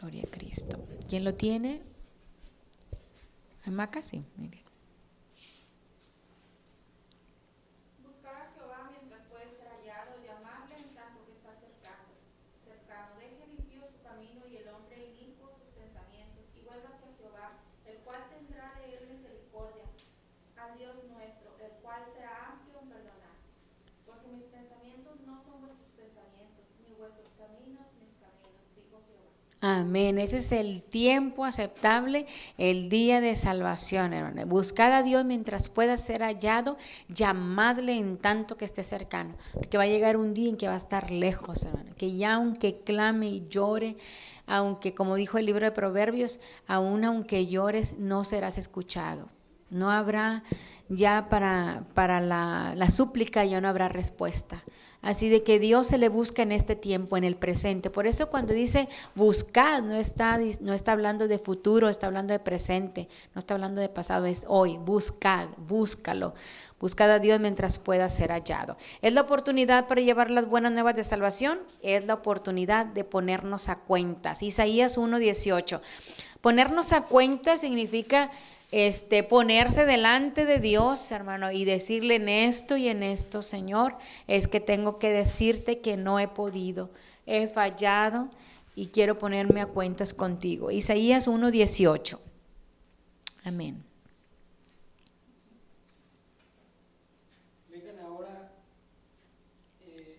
Gloria 0.02 0.24
a 0.24 0.32
Cristo. 0.32 0.84
¿Quién 1.08 1.24
lo 1.24 1.36
tiene? 1.36 1.84
Amaca, 3.66 4.02
sí, 4.02 4.24
muy 4.38 4.48
bien. 4.48 4.66
Buscar 8.06 8.36
a 8.36 8.54
Jehová 8.54 8.92
mientras 8.94 9.26
puede 9.26 9.50
ser 9.50 9.66
hallado, 9.66 10.22
llamarle 10.22 10.76
en 10.78 10.94
tanto 10.94 11.26
que 11.26 11.34
está 11.34 11.50
cercano. 11.58 12.14
Cercano, 12.62 13.18
deje 13.18 13.48
limpio 13.58 13.82
su 13.90 13.98
camino 14.06 14.46
y 14.46 14.58
el 14.58 14.70
hombre 14.70 15.02
inicuo 15.18 15.50
sus 15.58 15.74
pensamientos, 15.74 16.46
y 16.54 16.62
vuelva 16.62 16.94
hacia 16.94 17.10
Jehová, 17.18 17.58
el 17.90 17.98
cual 18.06 18.22
tendrá 18.30 18.78
de 18.78 18.86
él 19.02 19.18
misericordia, 19.18 19.90
al 20.62 20.78
Dios 20.78 20.96
nuestro, 21.10 21.58
el 21.58 21.74
cual 21.82 22.06
será 22.06 22.54
amplio 22.54 22.86
en 22.86 22.90
perdonar. 22.90 23.34
Porque 24.06 24.30
mis 24.30 24.46
pensamientos 24.54 25.26
no 25.26 25.42
son 25.42 25.66
vuestros 25.66 25.90
pensamientos, 25.98 26.70
ni 26.86 26.94
vuestros 26.94 27.34
caminos 27.34 27.90
mis 27.98 28.14
caminos, 28.22 28.62
dijo 28.78 29.02
Jehová. 29.10 29.34
Amén. 29.68 30.20
Ese 30.20 30.38
es 30.38 30.52
el 30.52 30.84
tiempo 30.84 31.44
aceptable, 31.44 32.28
el 32.60 32.88
día 32.88 33.20
de 33.20 33.34
salvación, 33.34 34.14
hermano. 34.14 34.46
Buscad 34.46 34.92
a 34.92 35.02
Dios 35.02 35.26
mientras 35.26 35.70
pueda 35.70 35.98
ser 35.98 36.22
hallado, 36.22 36.78
llamadle 37.10 37.98
en 37.98 38.20
tanto 38.20 38.58
que 38.58 38.66
esté 38.66 38.84
cercano, 38.84 39.34
porque 39.56 39.80
va 39.80 39.86
a 39.86 39.88
llegar 39.88 40.18
un 40.18 40.36
día 40.36 40.50
en 40.50 40.58
que 40.58 40.68
va 40.68 40.76
a 40.76 40.78
estar 40.78 41.10
lejos, 41.10 41.64
hermano. 41.64 41.96
Que 41.98 42.16
ya 42.16 42.36
aunque 42.36 42.82
clame 42.84 43.28
y 43.28 43.48
llore, 43.50 43.98
aunque 44.46 44.94
como 44.94 45.16
dijo 45.16 45.40
el 45.40 45.48
libro 45.48 45.66
de 45.66 45.72
Proverbios, 45.72 46.42
aún 46.68 47.04
aunque 47.04 47.48
llores, 47.48 47.98
no 47.98 48.24
serás 48.24 48.60
escuchado. 48.60 49.30
No 49.72 49.90
habrá 49.90 50.44
ya 50.90 51.28
para, 51.28 51.88
para 51.96 52.22
la, 52.22 52.74
la 52.76 52.92
súplica, 52.92 53.44
ya 53.46 53.62
no 53.62 53.68
habrá 53.68 53.90
respuesta. 53.90 54.64
Así 55.06 55.30
de 55.30 55.44
que 55.44 55.60
Dios 55.60 55.86
se 55.86 56.00
le 56.00 56.10
busca 56.10 56.42
en 56.42 56.52
este 56.52 56.76
tiempo, 56.76 57.16
en 57.16 57.24
el 57.24 57.36
presente. 57.36 57.92
Por 57.92 58.08
eso 58.08 58.32
cuando 58.32 58.54
dice 58.54 58.90
buscad, 59.14 59.84
no 59.84 59.94
está, 59.94 60.40
no 60.62 60.74
está 60.74 60.94
hablando 60.94 61.28
de 61.28 61.38
futuro, 61.38 61.90
está 61.90 62.08
hablando 62.08 62.34
de 62.34 62.40
presente, 62.40 63.08
no 63.36 63.40
está 63.40 63.54
hablando 63.54 63.82
de 63.82 63.90
pasado, 63.90 64.26
es 64.26 64.46
hoy. 64.48 64.78
Buscad, 64.78 65.50
búscalo. 65.58 66.34
Buscad 66.80 67.12
a 67.12 67.20
Dios 67.20 67.40
mientras 67.40 67.78
pueda 67.78 68.10
ser 68.10 68.32
hallado. 68.32 68.78
Es 69.04 69.14
la 69.14 69.22
oportunidad 69.22 69.88
para 69.88 70.02
llevar 70.02 70.32
las 70.32 70.48
buenas 70.48 70.72
nuevas 70.72 70.96
de 70.96 71.04
salvación, 71.04 71.60
es 71.84 72.08
la 72.08 72.16
oportunidad 72.16 72.88
de 72.88 73.04
ponernos 73.04 73.70
a 73.70 73.76
cuentas. 73.76 74.42
Isaías 74.42 74.98
1.18. 74.98 75.82
Ponernos 76.42 76.94
a 76.94 77.02
cuentas 77.02 77.62
significa 77.62 78.32
este, 78.76 79.24
ponerse 79.24 79.86
delante 79.86 80.44
de 80.44 80.60
Dios, 80.60 81.10
hermano, 81.12 81.50
y 81.50 81.64
decirle 81.64 82.16
en 82.16 82.28
esto 82.28 82.76
y 82.76 82.90
en 82.90 83.04
esto, 83.04 83.42
Señor, 83.42 83.96
es 84.28 84.50
que 84.50 84.60
tengo 84.60 85.00
que 85.00 85.12
decirte 85.12 85.80
que 85.80 85.96
no 85.96 86.20
he 86.20 86.28
podido, 86.28 86.90
he 87.26 87.48
fallado 87.48 88.28
y 88.76 88.88
quiero 88.88 89.18
ponerme 89.18 89.62
a 89.62 89.68
cuentas 89.68 90.14
contigo. 90.14 90.72
Isaías 90.72 91.28
1:18. 91.28 92.20
Amén. 93.46 93.82
Vengan 97.70 98.00
ahora, 98.00 98.52
eh, 99.86 100.18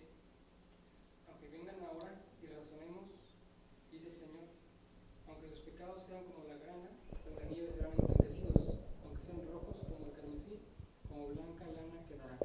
aunque 1.28 1.48
vengan 1.50 1.76
ahora 1.90 2.12
y 2.42 2.46
razonemos, 2.46 3.04
dice 3.92 4.08
el 4.08 4.14
Señor, 4.14 4.46
aunque 5.28 5.48
sus 5.50 5.60
pecados 5.60 6.02
sean 6.06 6.24
como 6.32 6.46
la 6.46 6.56
grana, 6.56 6.88
como 7.24 7.40
la 7.40 7.46
nieve 7.52 7.72
serán 7.74 7.92
emblanquecidos, 7.98 8.78
aunque 9.04 9.22
sean 9.26 9.42
rojos 9.52 9.76
como 9.90 10.06
el 10.06 10.12
carmesí, 10.14 10.54
como 11.08 11.26
blanca 11.34 11.64
lana 11.66 11.98
quedará. 12.08 12.38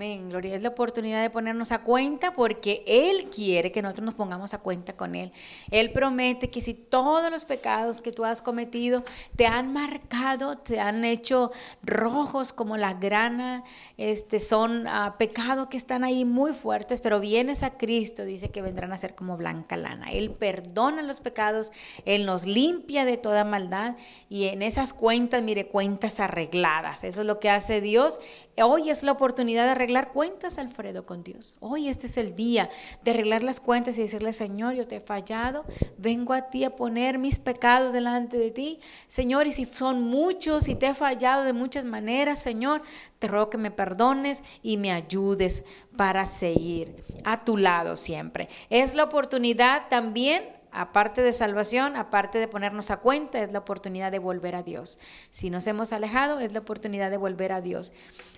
Amén, 0.00 0.30
Gloria. 0.30 0.56
Es 0.56 0.62
la 0.62 0.70
oportunidad 0.70 1.20
de 1.20 1.28
ponernos 1.28 1.72
a 1.72 1.82
cuenta 1.82 2.32
porque 2.32 2.82
Él 2.86 3.28
quiere 3.28 3.70
que 3.70 3.82
nosotros 3.82 4.06
nos 4.06 4.14
pongamos 4.14 4.54
a 4.54 4.58
cuenta 4.58 4.94
con 4.94 5.14
Él. 5.14 5.30
Él 5.70 5.92
promete 5.92 6.48
que 6.48 6.62
si 6.62 6.72
todos 6.72 7.30
los 7.30 7.44
pecados 7.44 8.00
que 8.00 8.10
tú 8.10 8.24
has 8.24 8.40
cometido 8.40 9.04
te 9.36 9.46
han 9.46 9.74
marcado, 9.74 10.56
te 10.56 10.80
han 10.80 11.04
hecho 11.04 11.52
rojos 11.82 12.54
como 12.54 12.78
la 12.78 12.94
grana, 12.94 13.62
este, 13.98 14.38
son 14.38 14.86
ah, 14.86 15.16
pecados 15.18 15.68
que 15.68 15.76
están 15.76 16.02
ahí 16.02 16.24
muy 16.24 16.54
fuertes, 16.54 17.02
pero 17.02 17.20
vienes 17.20 17.62
a 17.62 17.76
Cristo, 17.76 18.24
dice 18.24 18.48
que 18.48 18.62
vendrán 18.62 18.94
a 18.94 18.96
ser 18.98 19.14
como 19.14 19.36
blanca 19.36 19.76
lana. 19.76 20.10
Él 20.10 20.30
perdona 20.30 21.02
los 21.02 21.20
pecados, 21.20 21.72
Él 22.06 22.24
nos 22.24 22.46
limpia 22.46 23.04
de 23.04 23.18
toda 23.18 23.44
maldad 23.44 23.96
y 24.30 24.46
en 24.46 24.62
esas 24.62 24.94
cuentas, 24.94 25.42
mire, 25.42 25.66
cuentas 25.66 26.20
arregladas. 26.20 27.04
Eso 27.04 27.20
es 27.20 27.26
lo 27.26 27.38
que 27.38 27.50
hace 27.50 27.82
Dios. 27.82 28.18
Hoy 28.62 28.88
es 28.88 29.02
la 29.02 29.12
oportunidad 29.12 29.64
de 29.64 29.70
arreglar 29.72 29.89
cuentas, 30.12 30.58
Alfredo, 30.58 31.04
con 31.04 31.22
Dios. 31.22 31.56
Hoy 31.60 31.88
este 31.88 32.06
es 32.06 32.16
el 32.16 32.34
día 32.34 32.70
de 33.02 33.10
arreglar 33.10 33.42
las 33.42 33.60
cuentas 33.60 33.98
y 33.98 34.02
decirle, 34.02 34.32
Señor, 34.32 34.74
yo 34.74 34.86
te 34.86 34.96
he 34.96 35.00
fallado, 35.00 35.64
vengo 35.98 36.32
a 36.32 36.50
ti 36.50 36.64
a 36.64 36.76
poner 36.76 37.18
mis 37.18 37.38
pecados 37.38 37.92
delante 37.92 38.38
de 38.38 38.50
ti. 38.50 38.80
Señor, 39.08 39.46
y 39.46 39.52
si 39.52 39.64
son 39.64 40.02
muchos 40.02 40.68
y 40.68 40.74
te 40.76 40.86
he 40.86 40.94
fallado 40.94 41.44
de 41.44 41.52
muchas 41.52 41.84
maneras, 41.84 42.40
Señor, 42.40 42.82
te 43.18 43.28
ruego 43.28 43.50
que 43.50 43.58
me 43.58 43.70
perdones 43.70 44.42
y 44.62 44.76
me 44.76 44.92
ayudes 44.92 45.64
para 45.96 46.24
seguir 46.26 46.96
a 47.24 47.44
tu 47.44 47.56
lado 47.56 47.96
siempre. 47.96 48.48
Es 48.70 48.94
la 48.94 49.04
oportunidad 49.04 49.88
también 49.88 50.60
aparte 50.72 51.22
de 51.22 51.32
salvación, 51.32 51.96
aparte 51.96 52.38
de 52.38 52.48
ponernos 52.48 52.90
a 52.90 52.98
cuenta, 52.98 53.40
es 53.40 53.52
la 53.52 53.60
oportunidad 53.60 54.12
de 54.12 54.18
volver 54.18 54.54
a 54.54 54.62
Dios. 54.62 54.98
Si 55.30 55.50
nos 55.50 55.66
hemos 55.66 55.92
alejado, 55.92 56.40
es 56.40 56.52
la 56.52 56.60
oportunidad 56.60 57.10
de 57.10 57.16
volver 57.16 57.52
a 57.52 57.60
Dios. 57.60 57.92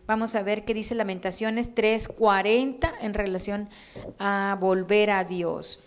Vamos 0.07 0.35
a 0.35 0.43
ver 0.43 0.65
qué 0.65 0.75
dice 0.75 0.95
Lamentaciones 0.95 1.75
3:40 1.75 2.93
en 3.01 3.15
relación 3.15 3.69
a 4.19 4.57
volver 4.61 5.11
a 5.11 5.25
Dios. 5.25 5.85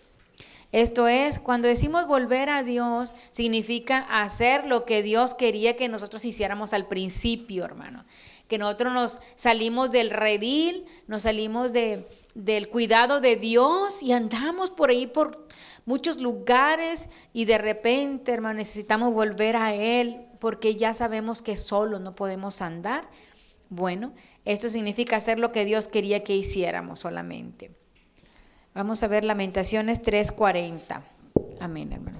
Esto 0.71 1.07
es, 1.07 1.39
cuando 1.39 1.67
decimos 1.67 2.07
volver 2.07 2.49
a 2.49 2.63
Dios, 2.63 3.15
significa 3.31 3.99
hacer 3.99 4.65
lo 4.65 4.85
que 4.85 5.03
Dios 5.03 5.33
quería 5.33 5.77
que 5.77 5.87
nosotros 5.87 6.25
hiciéramos 6.25 6.73
al 6.73 6.87
principio, 6.87 7.63
hermano. 7.63 8.03
Que 8.47 8.57
nosotros 8.57 8.93
nos 8.93 9.21
salimos 9.35 9.91
del 9.91 10.09
redil, 10.09 10.85
nos 11.07 11.23
salimos 11.23 11.71
de, 11.71 12.07
del 12.35 12.69
cuidado 12.69 13.21
de 13.21 13.35
Dios 13.37 14.03
y 14.03 14.11
andamos 14.11 14.69
por 14.69 14.89
ahí 14.89 15.07
por 15.07 15.47
muchos 15.85 16.19
lugares 16.19 17.09
y 17.31 17.45
de 17.45 17.57
repente, 17.57 18.33
hermano, 18.33 18.55
necesitamos 18.59 19.13
volver 19.13 19.55
a 19.55 19.73
Él 19.73 20.25
porque 20.39 20.75
ya 20.75 20.93
sabemos 20.93 21.41
que 21.41 21.57
solo 21.57 21.99
no 21.99 22.13
podemos 22.15 22.61
andar 22.61 23.07
bueno, 23.69 24.13
esto 24.45 24.69
significa 24.69 25.17
hacer 25.17 25.39
lo 25.39 25.51
que 25.51 25.65
Dios 25.65 25.87
quería 25.87 26.23
que 26.23 26.35
hiciéramos 26.35 26.99
solamente. 26.99 27.71
Vamos 28.73 29.03
a 29.03 29.07
ver 29.07 29.23
Lamentaciones 29.23 30.01
3:40. 30.01 31.03
Amén, 31.59 31.93
hermano. 31.93 32.19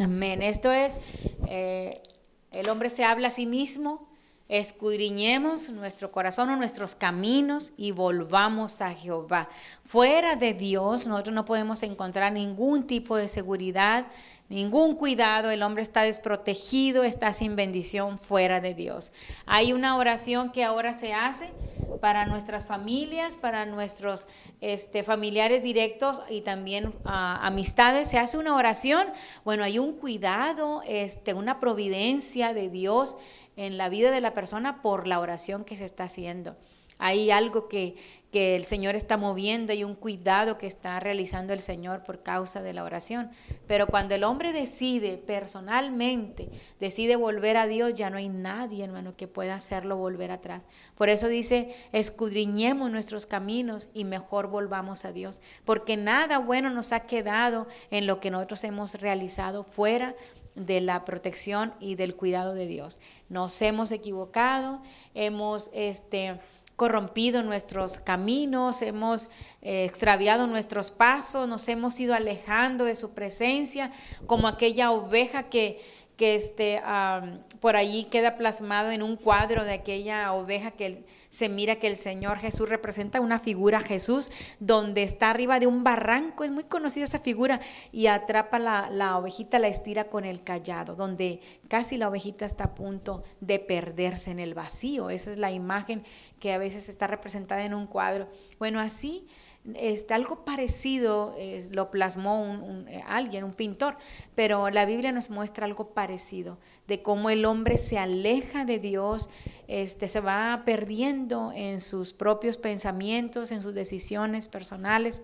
Amén. 0.00 0.42
Esto 0.42 0.70
es, 0.70 0.98
eh, 1.48 2.02
el 2.52 2.68
hombre 2.68 2.88
se 2.88 3.04
habla 3.04 3.28
a 3.28 3.30
sí 3.32 3.46
mismo 3.46 4.07
escudriñemos 4.48 5.68
nuestro 5.70 6.10
corazón 6.10 6.48
o 6.48 6.56
nuestros 6.56 6.94
caminos 6.94 7.74
y 7.76 7.92
volvamos 7.92 8.80
a 8.80 8.94
Jehová. 8.94 9.48
Fuera 9.84 10.36
de 10.36 10.54
Dios 10.54 11.06
nosotros 11.06 11.34
no 11.34 11.44
podemos 11.44 11.82
encontrar 11.82 12.32
ningún 12.32 12.86
tipo 12.86 13.16
de 13.16 13.28
seguridad, 13.28 14.06
ningún 14.48 14.94
cuidado, 14.94 15.50
el 15.50 15.62
hombre 15.62 15.82
está 15.82 16.02
desprotegido, 16.02 17.04
está 17.04 17.34
sin 17.34 17.56
bendición 17.56 18.18
fuera 18.18 18.60
de 18.60 18.74
Dios. 18.74 19.12
Hay 19.44 19.74
una 19.74 19.96
oración 19.96 20.50
que 20.50 20.64
ahora 20.64 20.94
se 20.94 21.12
hace 21.12 21.50
para 22.00 22.26
nuestras 22.26 22.66
familias, 22.66 23.36
para 23.36 23.66
nuestros 23.66 24.26
este, 24.60 25.02
familiares 25.02 25.62
directos 25.62 26.22
y 26.30 26.40
también 26.40 26.94
ah, 27.04 27.38
amistades. 27.42 28.08
Se 28.08 28.18
hace 28.18 28.38
una 28.38 28.56
oración, 28.56 29.08
bueno, 29.44 29.64
hay 29.64 29.78
un 29.78 29.94
cuidado, 29.94 30.82
este, 30.86 31.34
una 31.34 31.60
providencia 31.60 32.54
de 32.54 32.70
Dios 32.70 33.16
en 33.58 33.76
la 33.76 33.88
vida 33.88 34.12
de 34.12 34.20
la 34.20 34.34
persona 34.34 34.80
por 34.82 35.08
la 35.08 35.18
oración 35.18 35.64
que 35.64 35.76
se 35.76 35.84
está 35.84 36.04
haciendo. 36.04 36.56
Hay 37.00 37.30
algo 37.30 37.68
que, 37.68 37.96
que 38.32 38.56
el 38.56 38.64
Señor 38.64 38.94
está 38.94 39.16
moviendo 39.16 39.72
y 39.72 39.84
un 39.84 39.94
cuidado 39.94 40.58
que 40.58 40.66
está 40.66 40.98
realizando 41.00 41.52
el 41.52 41.60
Señor 41.60 42.02
por 42.02 42.22
causa 42.22 42.62
de 42.62 42.72
la 42.72 42.84
oración. 42.84 43.30
Pero 43.66 43.86
cuando 43.86 44.14
el 44.14 44.24
hombre 44.24 44.52
decide 44.52 45.16
personalmente, 45.16 46.48
decide 46.78 47.16
volver 47.16 47.56
a 47.56 47.66
Dios, 47.66 47.94
ya 47.94 48.10
no 48.10 48.16
hay 48.16 48.28
nadie, 48.28 48.84
hermano, 48.84 49.16
que 49.16 49.28
pueda 49.28 49.54
hacerlo 49.54 49.96
volver 49.96 50.30
atrás. 50.30 50.66
Por 50.96 51.08
eso 51.08 51.28
dice, 51.28 51.74
escudriñemos 51.92 52.90
nuestros 52.90 53.26
caminos 53.26 53.90
y 53.94 54.04
mejor 54.04 54.48
volvamos 54.48 55.04
a 55.04 55.12
Dios. 55.12 55.40
Porque 55.64 55.96
nada 55.96 56.38
bueno 56.38 56.70
nos 56.70 56.92
ha 56.92 57.06
quedado 57.06 57.66
en 57.90 58.06
lo 58.06 58.20
que 58.20 58.30
nosotros 58.30 58.62
hemos 58.64 59.00
realizado 59.00 59.64
fuera 59.64 60.14
de 60.54 60.80
la 60.80 61.04
protección 61.04 61.72
y 61.80 61.94
del 61.94 62.16
cuidado 62.16 62.54
de 62.54 62.66
Dios. 62.66 63.00
Nos 63.28 63.60
hemos 63.62 63.92
equivocado, 63.92 64.80
hemos 65.14 65.70
este, 65.72 66.40
corrompido 66.78 67.42
nuestros 67.42 67.98
caminos, 67.98 68.82
hemos 68.82 69.28
eh, 69.62 69.84
extraviado 69.84 70.46
nuestros 70.46 70.92
pasos, 70.92 71.48
nos 71.48 71.66
hemos 71.68 71.98
ido 71.98 72.14
alejando 72.14 72.84
de 72.84 72.94
su 72.94 73.14
presencia, 73.14 73.90
como 74.26 74.46
aquella 74.46 74.92
oveja 74.92 75.44
que, 75.44 75.80
que 76.18 76.34
este, 76.34 76.82
por 77.60 77.76
allí 77.76 78.04
queda 78.04 78.36
plasmado 78.36 78.90
en 78.90 79.04
un 79.04 79.16
cuadro 79.16 79.64
de 79.64 79.72
aquella 79.72 80.32
oveja 80.32 80.72
que 80.72 81.06
se 81.28 81.48
mira 81.48 81.76
que 81.76 81.86
el 81.86 81.96
Señor 81.96 82.38
Jesús 82.38 82.68
representa 82.68 83.20
una 83.20 83.38
figura 83.38 83.80
Jesús 83.80 84.30
donde 84.58 85.04
está 85.04 85.30
arriba 85.30 85.60
de 85.60 85.68
un 85.68 85.84
barranco, 85.84 86.42
es 86.42 86.50
muy 86.50 86.64
conocida 86.64 87.04
esa 87.04 87.20
figura, 87.20 87.60
y 87.92 88.08
atrapa 88.08 88.58
la, 88.58 88.90
la 88.90 89.16
ovejita, 89.16 89.60
la 89.60 89.68
estira 89.68 90.04
con 90.04 90.24
el 90.24 90.42
callado, 90.42 90.96
donde 90.96 91.40
casi 91.68 91.96
la 91.96 92.08
ovejita 92.08 92.46
está 92.46 92.64
a 92.64 92.74
punto 92.74 93.22
de 93.40 93.60
perderse 93.60 94.32
en 94.32 94.40
el 94.40 94.54
vacío. 94.54 95.10
Esa 95.10 95.30
es 95.30 95.38
la 95.38 95.52
imagen 95.52 96.02
que 96.40 96.52
a 96.52 96.58
veces 96.58 96.88
está 96.88 97.06
representada 97.06 97.64
en 97.64 97.74
un 97.74 97.86
cuadro. 97.86 98.28
Bueno, 98.58 98.80
así 98.80 99.28
este, 99.74 100.14
algo 100.14 100.44
parecido 100.44 101.34
lo 101.70 101.90
plasmó 101.90 102.42
un, 102.42 102.88
eh, 102.88 103.02
alguien, 103.06 103.44
un 103.44 103.54
pintor, 103.54 103.96
pero 104.34 104.70
la 104.70 104.84
Biblia 104.84 105.12
nos 105.12 105.30
muestra 105.30 105.66
algo 105.66 105.90
parecido, 105.94 106.58
de 106.86 107.02
cómo 107.02 107.30
el 107.30 107.44
hombre 107.44 107.78
se 107.78 107.98
aleja 107.98 108.64
de 108.64 108.78
Dios, 108.78 109.30
este, 109.66 110.08
se 110.08 110.20
va 110.20 110.62
perdiendo 110.64 111.52
en 111.54 111.80
sus 111.80 112.12
propios 112.12 112.56
pensamientos, 112.56 113.52
en 113.52 113.60
sus 113.60 113.74
decisiones 113.74 114.48
personales 114.48 115.20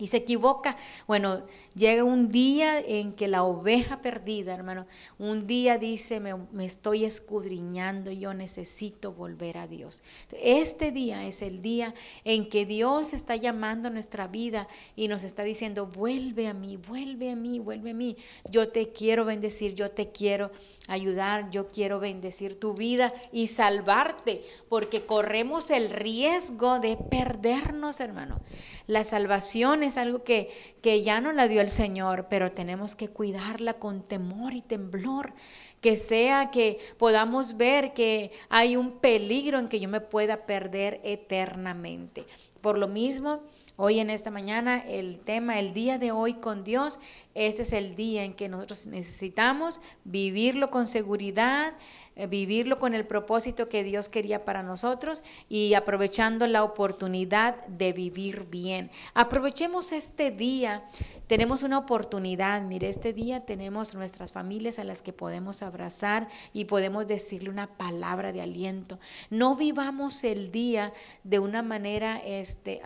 y 0.00 0.08
se 0.08 0.16
equivoca. 0.16 0.76
Bueno, 1.06 1.44
llega 1.76 2.02
un 2.02 2.28
día 2.28 2.80
en 2.80 3.12
que 3.12 3.28
la 3.28 3.44
oveja 3.44 4.02
perdida, 4.02 4.52
hermano, 4.52 4.86
un 5.18 5.46
día 5.46 5.78
dice, 5.78 6.18
me, 6.18 6.64
estoy 6.64 7.04
escudriñando 7.04 8.10
yo 8.10 8.34
necesito 8.34 9.12
volver 9.12 9.56
a 9.56 9.68
Dios. 9.68 10.02
Este 10.32 10.90
día 10.90 11.24
es 11.26 11.42
el 11.42 11.60
día 11.60 11.94
en 12.24 12.48
que 12.48 12.66
Dios 12.66 13.12
está 13.12 13.36
llamando 13.36 13.86
a 13.86 13.92
nuestra 13.92 14.26
vida 14.26 14.66
y 14.96 15.06
nos 15.06 15.22
está 15.22 15.44
diciendo, 15.44 15.86
vuelve 15.86 16.48
a 16.48 16.54
mí, 16.54 16.76
vuelve 16.76 17.30
a 17.30 17.36
mí, 17.36 17.60
vuelve 17.60 17.90
a 17.90 17.94
mí. 17.94 18.16
Yo 18.50 18.70
te 18.70 18.90
quiero 18.90 19.24
bendecir, 19.24 19.74
yo 19.74 19.90
te 19.90 20.10
quiero 20.10 20.50
ayudar, 20.88 21.50
yo 21.50 21.68
quiero 21.68 22.00
bendecir 22.00 22.58
tu 22.58 22.74
vida 22.74 23.12
y 23.32 23.46
salvarte, 23.46 24.44
porque 24.68 25.06
corremos 25.06 25.70
el 25.70 25.90
riesgo 25.90 26.80
de 26.80 26.96
perdernos, 26.96 28.00
hermano. 28.00 28.40
La 28.86 29.04
salvación 29.04 29.83
es 29.84 29.96
algo 29.96 30.22
que, 30.22 30.50
que 30.82 31.02
ya 31.02 31.20
no 31.20 31.32
la 31.32 31.48
dio 31.48 31.60
el 31.60 31.70
Señor, 31.70 32.26
pero 32.28 32.52
tenemos 32.52 32.96
que 32.96 33.08
cuidarla 33.08 33.74
con 33.74 34.02
temor 34.02 34.54
y 34.54 34.62
temblor, 34.62 35.32
que 35.80 35.96
sea 35.96 36.50
que 36.50 36.78
podamos 36.98 37.56
ver 37.56 37.92
que 37.92 38.32
hay 38.48 38.76
un 38.76 38.98
peligro 38.98 39.58
en 39.58 39.68
que 39.68 39.80
yo 39.80 39.88
me 39.88 40.00
pueda 40.00 40.46
perder 40.46 41.00
eternamente. 41.04 42.24
Por 42.60 42.78
lo 42.78 42.88
mismo, 42.88 43.42
Hoy 43.76 43.98
en 43.98 44.08
esta 44.08 44.30
mañana 44.30 44.78
el 44.78 45.18
tema, 45.18 45.58
el 45.58 45.74
día 45.74 45.98
de 45.98 46.12
hoy 46.12 46.34
con 46.34 46.62
Dios, 46.62 47.00
este 47.34 47.62
es 47.62 47.72
el 47.72 47.96
día 47.96 48.22
en 48.22 48.34
que 48.34 48.48
nosotros 48.48 48.86
necesitamos 48.86 49.80
vivirlo 50.04 50.70
con 50.70 50.86
seguridad, 50.86 51.74
eh, 52.16 52.28
vivirlo 52.28 52.78
con 52.78 52.94
el 52.94 53.04
propósito 53.04 53.68
que 53.68 53.82
Dios 53.82 54.08
quería 54.08 54.44
para 54.44 54.62
nosotros 54.62 55.24
y 55.48 55.74
aprovechando 55.74 56.46
la 56.46 56.62
oportunidad 56.62 57.66
de 57.66 57.92
vivir 57.92 58.46
bien. 58.48 58.88
Aprovechemos 59.14 59.90
este 59.90 60.30
día, 60.30 60.84
tenemos 61.26 61.64
una 61.64 61.78
oportunidad, 61.78 62.62
mire, 62.62 62.88
este 62.88 63.12
día 63.12 63.44
tenemos 63.44 63.96
nuestras 63.96 64.32
familias 64.32 64.78
a 64.78 64.84
las 64.84 65.02
que 65.02 65.12
podemos 65.12 65.62
abrazar 65.62 66.28
y 66.52 66.66
podemos 66.66 67.08
decirle 67.08 67.50
una 67.50 67.66
palabra 67.66 68.32
de 68.32 68.42
aliento. 68.42 69.00
No 69.30 69.56
vivamos 69.56 70.22
el 70.22 70.52
día 70.52 70.92
de 71.24 71.40
una 71.40 71.64
manera, 71.64 72.18
este, 72.24 72.80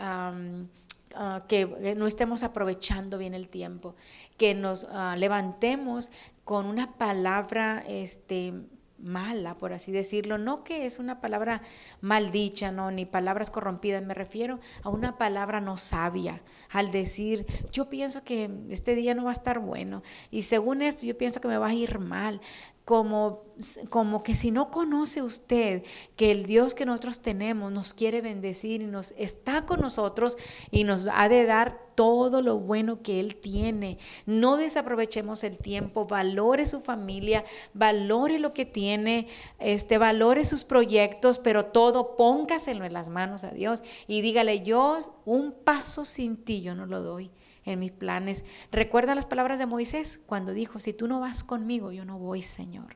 ah, 1.15 1.43
que 1.47 1.61
eh, 1.61 1.95
no 1.95 2.07
estemos 2.07 2.43
aprovechando 2.43 3.17
bien 3.17 3.33
el 3.33 3.49
tiempo, 3.49 3.95
que 4.37 4.55
nos 4.55 4.85
ah, 4.85 5.15
levantemos 5.17 6.11
con 6.43 6.65
una 6.65 6.97
palabra 6.97 7.83
este, 7.87 8.53
mala, 9.01 9.57
por 9.57 9.73
así 9.73 9.91
decirlo, 9.91 10.37
no 10.37 10.63
que 10.63 10.85
es 10.85 10.99
una 10.99 11.21
palabra 11.21 11.61
maldicha, 12.01 12.71
no, 12.71 12.91
ni 12.91 13.05
palabras 13.05 13.51
corrompidas, 13.51 14.03
me 14.03 14.13
refiero 14.13 14.59
a 14.83 14.89
una 14.89 15.17
palabra 15.17 15.61
no 15.61 15.77
sabia, 15.77 16.41
al 16.69 16.91
decir, 16.91 17.45
yo 17.71 17.89
pienso 17.89 18.23
que 18.23 18.49
este 18.69 18.95
día 18.95 19.15
no 19.15 19.23
va 19.23 19.31
a 19.31 19.33
estar 19.33 19.59
bueno 19.59 20.03
y 20.31 20.43
según 20.43 20.81
esto 20.81 21.05
yo 21.05 21.17
pienso 21.17 21.41
que 21.41 21.47
me 21.47 21.57
va 21.57 21.67
a 21.67 21.73
ir 21.73 21.99
mal 21.99 22.41
como, 22.89 23.43
como 23.91 24.23
que 24.23 24.35
si 24.35 24.49
no 24.49 24.71
conoce 24.71 25.21
usted 25.21 25.83
que 26.15 26.31
el 26.31 26.47
Dios 26.47 26.73
que 26.73 26.87
nosotros 26.87 27.19
tenemos 27.19 27.71
nos 27.71 27.93
quiere 27.93 28.19
bendecir 28.19 28.81
y 28.81 28.87
nos 28.87 29.11
está 29.11 29.67
con 29.67 29.79
nosotros 29.79 30.39
y 30.71 30.85
nos 30.85 31.05
ha 31.13 31.29
de 31.29 31.45
dar 31.45 31.79
todo 31.93 32.41
lo 32.41 32.57
bueno 32.57 33.03
que 33.03 33.19
Él 33.19 33.35
tiene. 33.35 33.99
No 34.25 34.57
desaprovechemos 34.57 35.43
el 35.43 35.59
tiempo, 35.59 36.07
valore 36.07 36.65
su 36.65 36.79
familia, 36.79 37.45
valore 37.75 38.39
lo 38.39 38.55
que 38.55 38.65
tiene, 38.65 39.27
este, 39.59 39.99
valore 39.99 40.43
sus 40.43 40.63
proyectos, 40.63 41.37
pero 41.37 41.67
todo 41.67 42.15
póngaselo 42.15 42.85
en 42.85 42.93
las 42.93 43.09
manos 43.09 43.43
a 43.43 43.51
Dios 43.51 43.83
y 44.07 44.21
dígale, 44.21 44.63
yo 44.63 44.97
un 45.25 45.51
paso 45.51 46.05
sin 46.05 46.43
ti 46.43 46.63
yo 46.63 46.73
no 46.73 46.87
lo 46.87 47.03
doy 47.03 47.29
en 47.71 47.79
mis 47.79 47.91
planes. 47.91 48.45
Recuerda 48.71 49.15
las 49.15 49.25
palabras 49.25 49.59
de 49.59 49.65
Moisés 49.65 50.19
cuando 50.25 50.53
dijo, 50.53 50.79
si 50.79 50.93
tú 50.93 51.07
no 51.07 51.19
vas 51.19 51.43
conmigo, 51.43 51.91
yo 51.91 52.05
no 52.05 52.19
voy, 52.19 52.43
Señor. 52.43 52.95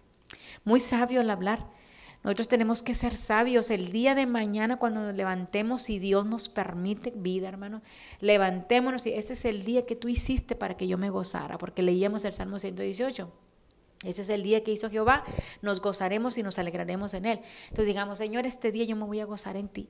Muy 0.63 0.79
sabio 0.79 1.21
al 1.21 1.29
hablar. 1.29 1.67
Nosotros 2.23 2.47
tenemos 2.47 2.81
que 2.81 2.95
ser 2.95 3.17
sabios 3.17 3.69
el 3.69 3.91
día 3.91 4.15
de 4.15 4.25
mañana 4.25 4.77
cuando 4.77 5.03
nos 5.03 5.13
levantemos, 5.13 5.83
si 5.83 5.99
Dios 5.99 6.25
nos 6.25 6.47
permite 6.47 7.11
vida, 7.13 7.49
hermano. 7.49 7.81
Levantémonos 8.21 9.05
y 9.05 9.13
este 9.13 9.33
es 9.33 9.43
el 9.43 9.65
día 9.65 9.85
que 9.85 9.97
tú 9.97 10.07
hiciste 10.07 10.55
para 10.55 10.77
que 10.77 10.87
yo 10.87 10.97
me 10.97 11.09
gozara, 11.09 11.57
porque 11.57 11.83
leíamos 11.83 12.23
el 12.23 12.31
Salmo 12.31 12.59
118. 12.59 13.29
Ese 14.05 14.21
es 14.21 14.29
el 14.29 14.43
día 14.43 14.63
que 14.63 14.71
hizo 14.71 14.89
Jehová, 14.89 15.23
nos 15.61 15.81
gozaremos 15.81 16.37
y 16.37 16.43
nos 16.43 16.59
alegraremos 16.59 17.13
en 17.13 17.25
él. 17.25 17.39
Entonces 17.63 17.87
digamos, 17.87 18.17
Señor, 18.17 18.45
este 18.45 18.71
día 18.71 18.85
yo 18.85 18.95
me 18.95 19.05
voy 19.05 19.19
a 19.19 19.25
gozar 19.25 19.55
en 19.55 19.69
ti. 19.69 19.89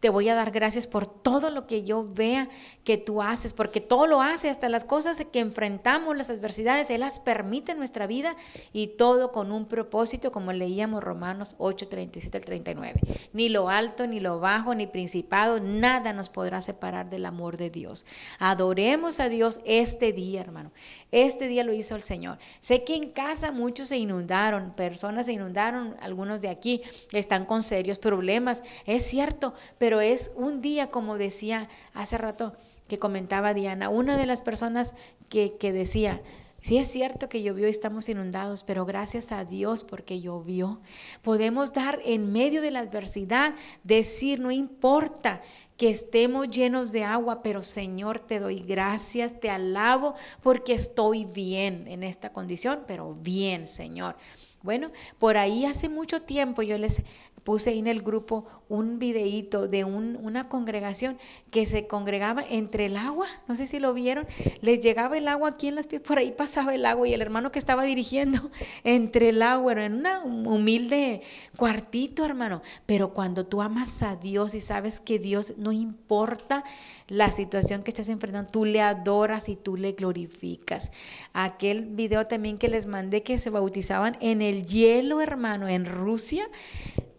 Te 0.00 0.10
voy 0.10 0.28
a 0.28 0.34
dar 0.34 0.52
gracias 0.52 0.86
por 0.86 1.06
todo 1.06 1.50
lo 1.50 1.66
que 1.66 1.82
yo 1.82 2.06
vea 2.08 2.48
que 2.84 2.98
tú 2.98 3.20
haces, 3.20 3.52
porque 3.52 3.80
todo 3.80 4.06
lo 4.06 4.22
hace, 4.22 4.48
hasta 4.48 4.68
las 4.68 4.84
cosas 4.84 5.22
que 5.32 5.40
enfrentamos, 5.40 6.16
las 6.16 6.30
adversidades, 6.30 6.88
Él 6.90 7.00
las 7.00 7.18
permite 7.18 7.72
en 7.72 7.78
nuestra 7.78 8.06
vida 8.06 8.36
y 8.72 8.88
todo 8.88 9.32
con 9.32 9.50
un 9.50 9.66
propósito, 9.66 10.30
como 10.30 10.52
leíamos 10.52 11.02
Romanos 11.02 11.56
8, 11.58 11.88
37 11.88 12.38
al 12.38 12.44
39. 12.44 13.00
Ni 13.32 13.48
lo 13.48 13.68
alto, 13.68 14.06
ni 14.06 14.20
lo 14.20 14.38
bajo, 14.38 14.74
ni 14.74 14.86
principado, 14.86 15.60
nada 15.60 16.12
nos 16.12 16.28
podrá 16.28 16.60
separar 16.60 17.10
del 17.10 17.26
amor 17.26 17.56
de 17.56 17.70
Dios. 17.70 18.06
Adoremos 18.38 19.20
a 19.20 19.28
Dios 19.28 19.60
este 19.64 20.12
día, 20.12 20.40
hermano. 20.40 20.70
Este 21.10 21.48
día 21.48 21.64
lo 21.64 21.72
hizo 21.72 21.96
el 21.96 22.02
Señor. 22.02 22.38
Sé 22.60 22.84
que 22.84 22.94
en 22.94 23.10
casa 23.10 23.50
muchos 23.50 23.88
se 23.88 23.96
inundaron, 23.96 24.72
personas 24.72 25.26
se 25.26 25.32
inundaron, 25.32 25.96
algunos 26.00 26.42
de 26.42 26.50
aquí 26.50 26.82
están 27.12 27.46
con 27.46 27.62
serios 27.62 27.98
problemas, 27.98 28.62
es 28.84 29.04
cierto, 29.04 29.54
pero 29.78 30.02
es 30.02 30.32
un 30.36 30.60
día, 30.60 30.90
como 30.90 31.16
decía 31.16 31.68
hace 31.94 32.18
rato 32.18 32.54
que 32.88 32.98
comentaba 32.98 33.54
Diana, 33.54 33.88
una 33.88 34.16
de 34.16 34.26
las 34.26 34.42
personas 34.42 34.94
que, 35.28 35.56
decía, 35.60 36.20
Sí 36.60 36.76
es 36.76 36.88
cierto 36.88 37.28
que 37.28 37.40
llovió 37.40 37.68
y 37.68 37.70
estamos 37.70 38.08
inundados, 38.08 38.64
pero 38.64 38.84
gracias 38.84 39.30
a 39.30 39.44
Dios 39.44 39.84
porque 39.84 40.20
llovió. 40.20 40.80
Podemos 41.22 41.72
dar 41.72 42.00
en 42.04 42.32
medio 42.32 42.60
de 42.62 42.72
la 42.72 42.80
adversidad, 42.80 43.54
decir, 43.84 44.40
no 44.40 44.50
importa 44.50 45.40
que 45.78 45.88
estemos 45.88 46.50
llenos 46.50 46.90
de 46.90 47.04
agua, 47.04 47.40
pero 47.42 47.62
Señor, 47.62 48.18
te 48.18 48.40
doy 48.40 48.58
gracias, 48.58 49.40
te 49.40 49.48
alabo 49.48 50.14
porque 50.42 50.74
estoy 50.74 51.24
bien 51.24 51.86
en 51.86 52.02
esta 52.02 52.32
condición, 52.32 52.80
pero 52.86 53.14
bien, 53.14 53.66
Señor. 53.66 54.16
Bueno, 54.60 54.90
por 55.20 55.36
ahí 55.36 55.64
hace 55.64 55.88
mucho 55.88 56.20
tiempo 56.20 56.62
yo 56.62 56.76
les 56.78 57.02
puse 57.48 57.70
ahí 57.70 57.78
en 57.78 57.86
el 57.86 58.02
grupo 58.02 58.44
un 58.68 58.98
videíto 58.98 59.68
de 59.68 59.82
una 59.84 60.50
congregación 60.50 61.16
que 61.50 61.64
se 61.64 61.86
congregaba 61.86 62.44
entre 62.46 62.84
el 62.84 62.96
agua, 62.98 63.26
no 63.46 63.56
sé 63.56 63.66
si 63.66 63.78
lo 63.78 63.94
vieron, 63.94 64.26
les 64.60 64.80
llegaba 64.80 65.16
el 65.16 65.26
agua 65.28 65.48
aquí 65.48 65.68
en 65.68 65.74
las 65.74 65.86
pies, 65.86 66.02
por 66.06 66.18
ahí 66.18 66.32
pasaba 66.32 66.74
el 66.74 66.84
agua 66.84 67.08
y 67.08 67.14
el 67.14 67.22
hermano 67.22 67.50
que 67.50 67.58
estaba 67.58 67.84
dirigiendo 67.84 68.50
entre 68.84 69.30
el 69.30 69.40
agua, 69.40 69.72
en 69.82 70.04
un 70.04 70.46
humilde 70.46 71.22
cuartito, 71.56 72.26
hermano, 72.26 72.60
pero 72.84 73.14
cuando 73.14 73.46
tú 73.46 73.62
amas 73.62 74.02
a 74.02 74.16
Dios 74.16 74.54
y 74.54 74.60
sabes 74.60 75.00
que 75.00 75.18
Dios 75.18 75.54
no 75.56 75.72
importa 75.72 76.64
la 77.06 77.30
situación 77.30 77.82
que 77.82 77.92
estés 77.92 78.10
enfrentando, 78.10 78.50
tú 78.50 78.66
le 78.66 78.82
adoras 78.82 79.48
y 79.48 79.56
tú 79.56 79.78
le 79.78 79.92
glorificas. 79.92 80.92
Aquel 81.32 81.86
video 81.86 82.26
también 82.26 82.58
que 82.58 82.68
les 82.68 82.84
mandé 82.86 83.22
que 83.22 83.38
se 83.38 83.48
bautizaban 83.48 84.18
en 84.20 84.42
el 84.42 84.66
hielo, 84.66 85.22
hermano, 85.22 85.66
en 85.66 85.86
Rusia, 85.86 86.46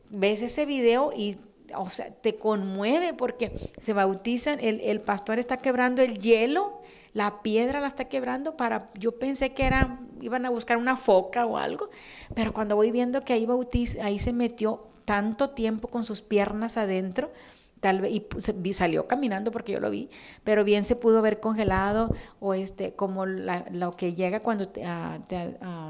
ves 0.09 0.41
ese 0.41 0.65
video 0.65 1.11
y 1.15 1.37
o 1.75 1.89
sea, 1.89 2.09
te 2.11 2.37
conmueve 2.37 3.13
porque 3.13 3.71
se 3.81 3.93
bautizan, 3.93 4.59
el, 4.59 4.79
el, 4.81 5.01
pastor 5.01 5.39
está 5.39 5.57
quebrando 5.57 6.01
el 6.01 6.19
hielo, 6.19 6.81
la 7.13 7.41
piedra 7.41 7.79
la 7.79 7.87
está 7.87 8.05
quebrando 8.05 8.57
para, 8.57 8.89
yo 8.97 9.17
pensé 9.19 9.53
que 9.53 9.65
era, 9.65 9.99
iban 10.21 10.45
a 10.45 10.49
buscar 10.49 10.77
una 10.77 10.95
foca 10.95 11.45
o 11.45 11.57
algo, 11.57 11.89
pero 12.33 12.53
cuando 12.53 12.75
voy 12.75 12.91
viendo 12.91 13.23
que 13.23 13.33
ahí, 13.33 13.45
bautiza, 13.45 14.05
ahí 14.05 14.19
se 14.19 14.33
metió 14.33 14.87
tanto 15.05 15.51
tiempo 15.51 15.87
con 15.89 16.03
sus 16.03 16.21
piernas 16.21 16.77
adentro, 16.77 17.31
tal 17.79 18.01
vez, 18.01 18.11
y 18.11 18.73
salió 18.73 19.07
caminando 19.07 19.51
porque 19.51 19.71
yo 19.71 19.79
lo 19.79 19.89
vi, 19.89 20.09
pero 20.43 20.63
bien 20.63 20.83
se 20.83 20.95
pudo 20.95 21.21
ver 21.21 21.39
congelado 21.39 22.13
o 22.39 22.53
este, 22.53 22.93
como 22.93 23.25
lo 23.25 23.91
que 23.95 24.13
llega 24.13 24.41
cuando 24.41 24.67
te, 24.67 24.83
ah, 24.85 25.19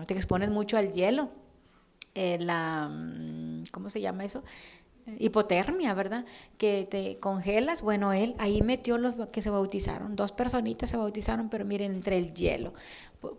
te 0.06 0.14
expones 0.14 0.50
mucho 0.50 0.78
al 0.78 0.92
hielo 0.92 1.30
eh, 2.16 2.38
la, 2.40 2.88
mm, 2.90 3.64
¿cómo 3.72 3.90
se 3.90 4.02
llama 4.02 4.26
eso? 4.26 4.44
hipotermia, 5.18 5.94
¿verdad? 5.94 6.26
Que 6.58 6.88
te 6.90 7.18
congelas. 7.20 7.82
Bueno, 7.82 8.14
él 8.14 8.36
ahí 8.38 8.62
metió 8.62 8.98
los 8.98 9.16
que 9.28 9.42
se 9.42 9.50
bautizaron. 9.50 10.16
Dos 10.16 10.32
personitas 10.32 10.90
se 10.90 10.98
bautizaron, 10.98 11.50
pero 11.50 11.66
miren, 11.66 11.94
entre 11.94 12.18
el 12.18 12.34
hielo. 12.34 12.74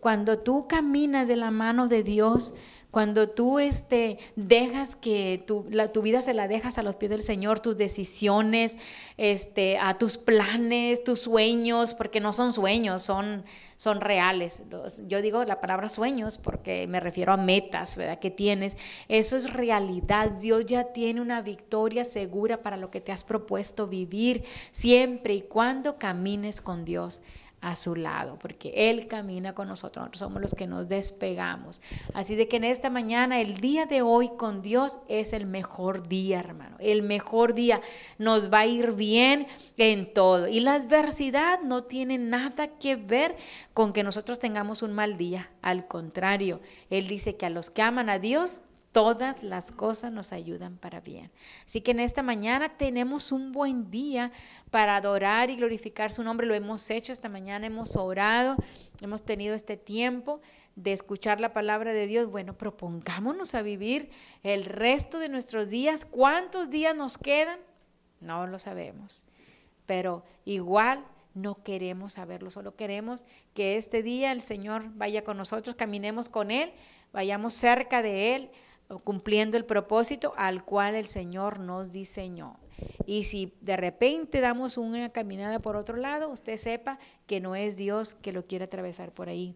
Cuando 0.01 0.39
tú 0.39 0.67
caminas 0.67 1.29
de 1.29 1.37
la 1.37 1.51
mano 1.51 1.89
de 1.89 2.03
Dios, 2.03 2.55
cuando 2.91 3.29
tú 3.29 3.59
este, 3.59 4.19
dejas 4.35 4.97
que 4.97 5.43
tu, 5.47 5.67
tu 5.93 6.03
vida 6.03 6.23
se 6.23 6.35
la 6.35 6.49
dejas 6.49 6.77
a 6.79 6.83
los 6.83 6.97
pies 6.97 7.11
del 7.11 7.23
Señor, 7.23 7.61
tus 7.61 7.77
decisiones, 7.77 8.77
este, 9.17 9.79
a 9.79 9.97
tus 9.97 10.19
planes, 10.19 11.05
tus 11.05 11.21
sueños, 11.21 11.95
porque 11.95 12.21
no 12.21 12.33
son 12.33 12.53
sueños, 12.53 13.03
son, 13.03 13.45
son 13.77 14.01
reales. 14.01 14.65
yo 15.07 15.23
digo 15.23 15.45
la 15.45 15.61
palabra 15.61 15.89
sueños 15.89 16.37
porque 16.37 16.87
me 16.89 17.01
refiero 17.01 17.33
a 17.33 17.37
metas 17.37 17.97
¿verdad? 17.97 18.19
que 18.19 18.31
tienes. 18.31 18.77
Eso 19.09 19.37
es 19.37 19.53
realidad. 19.53 20.31
Dios 20.31 20.67
ya 20.67 20.93
tiene 20.93 21.21
una 21.21 21.43
victoria 21.43 22.05
segura 22.05 22.59
para 22.59 22.77
lo 22.77 22.91
que 22.91 23.01
te 23.01 23.13
has 23.13 23.23
propuesto 23.23 23.87
vivir 23.87 24.45
siempre 24.73 25.35
y 25.35 25.43
cuando 25.43 25.97
camines 25.97 26.61
con 26.61 26.85
Dios 26.85 27.23
a 27.61 27.77
su 27.77 27.95
lado, 27.95 28.39
porque 28.39 28.73
Él 28.91 29.07
camina 29.07 29.55
con 29.55 29.69
nosotros, 29.69 30.03
nosotros 30.03 30.19
somos 30.19 30.43
los 30.43 30.55
que 30.55 30.67
nos 30.67 30.89
despegamos. 30.89 31.83
Así 32.15 32.35
de 32.35 32.49
que 32.49 32.57
en 32.57 32.65
esta 32.65 32.91
mañana, 32.91 33.41
el 33.41 33.59
día 33.59 33.87
de 33.87 34.03
hoy 34.03 34.31
con 34.37 34.63
Dios 34.63 34.99
es 35.09 35.33
el 35.33 35.47
mejor 35.47 36.09
día, 36.09 36.41
hermano, 36.41 36.77
el 36.79 37.03
mejor 37.03 37.55
día. 37.55 37.81
Nos 38.19 38.53
va 38.53 38.61
a 38.61 38.67
ir 38.67 38.93
bien 38.93 39.47
en 39.77 40.13
todo. 40.13 40.49
Y 40.49 40.61
la 40.61 40.75
adversidad 40.75 41.61
no 41.61 41.85
tiene 41.85 42.19
nada 42.19 42.69
que 42.69 42.97
ver 42.97 43.37
con 43.75 43.93
que 43.93 44.03
nosotros 44.03 44.39
tengamos 44.39 44.83
un 44.83 44.93
mal 44.93 45.17
día. 45.17 45.51
Al 45.61 45.87
contrario, 45.87 46.61
Él 46.89 47.09
dice 47.09 47.37
que 47.37 47.47
a 47.47 47.51
los 47.51 47.71
que 47.71 47.83
aman 47.83 48.09
a 48.09 48.19
Dios, 48.19 48.63
todas 48.93 49.43
las 49.43 49.73
cosas 49.73 50.13
nos 50.13 50.33
ayudan 50.33 50.77
para 50.77 51.01
bien. 51.01 51.31
Así 51.67 51.81
que 51.81 51.93
en 51.93 52.01
esta 52.01 52.23
mañana 52.23 52.69
tenemos 52.77 53.33
un 53.33 53.53
buen 53.53 53.91
día 53.91 54.33
para 54.71 54.97
adorar 54.97 55.51
y 55.51 55.57
glorificar 55.57 56.13
su 56.13 56.25
nombre. 56.25 56.47
Lo 56.47 56.55
hemos 56.55 56.91
hecho 56.91 57.13
esta 57.13 57.29
mañana, 57.29 57.67
hemos 57.67 57.97
orado, 57.97 58.57
hemos 59.01 59.23
tenido 59.23 59.55
este 59.55 59.77
tiempo 59.77 60.41
de 60.77 60.93
escuchar 60.93 61.41
la 61.41 61.53
palabra 61.53 61.93
de 61.93 62.07
Dios. 62.07 62.31
Bueno, 62.31 62.57
propongámonos 62.57 63.55
a 63.55 63.63
vivir 63.63 64.11
el 64.43 64.65
resto 64.65 65.19
de 65.19 65.29
nuestros 65.29 65.71
días. 65.71 66.05
¿Cuántos 66.05 66.71
días 66.71 66.97
nos 66.97 67.19
quedan? 67.19 67.61
No 68.21 68.47
lo 68.47 68.59
sabemos, 68.59 69.25
pero 69.87 70.25
igual 70.45 71.05
no 71.35 71.55
queremos 71.55 72.15
saberlo, 72.15 72.51
solo 72.51 72.75
queremos 72.75 73.25
que 73.55 73.77
este 73.77 74.03
día 74.03 74.33
el 74.33 74.43
Señor 74.43 74.91
vaya 74.95 75.25
con 75.25 75.37
nosotros, 75.37 75.75
caminemos 75.77 76.29
con 76.29 76.51
Él, 76.51 76.73
vayamos 77.13 77.55
cerca 77.55 78.03
de 78.03 78.35
Él, 78.35 78.51
cumpliendo 78.99 79.57
el 79.57 79.65
propósito 79.65 80.35
al 80.37 80.65
cual 80.65 80.95
el 80.95 81.07
Señor 81.07 81.61
nos 81.61 81.93
diseñó. 81.93 82.59
Y 83.07 83.25
si 83.25 83.55
de 83.61 83.77
repente 83.77 84.41
damos 84.41 84.77
una 84.77 85.11
caminada 85.11 85.59
por 85.59 85.77
otro 85.77 85.97
lado, 85.97 86.31
usted 86.31 86.57
sepa 86.57 86.99
que 87.27 87.41
no 87.41 87.55
es 87.55 87.77
Dios 87.77 88.15
que 88.15 88.33
lo 88.33 88.47
quiere 88.47 88.65
atravesar 88.65 89.13
por 89.13 89.29
ahí. 89.29 89.55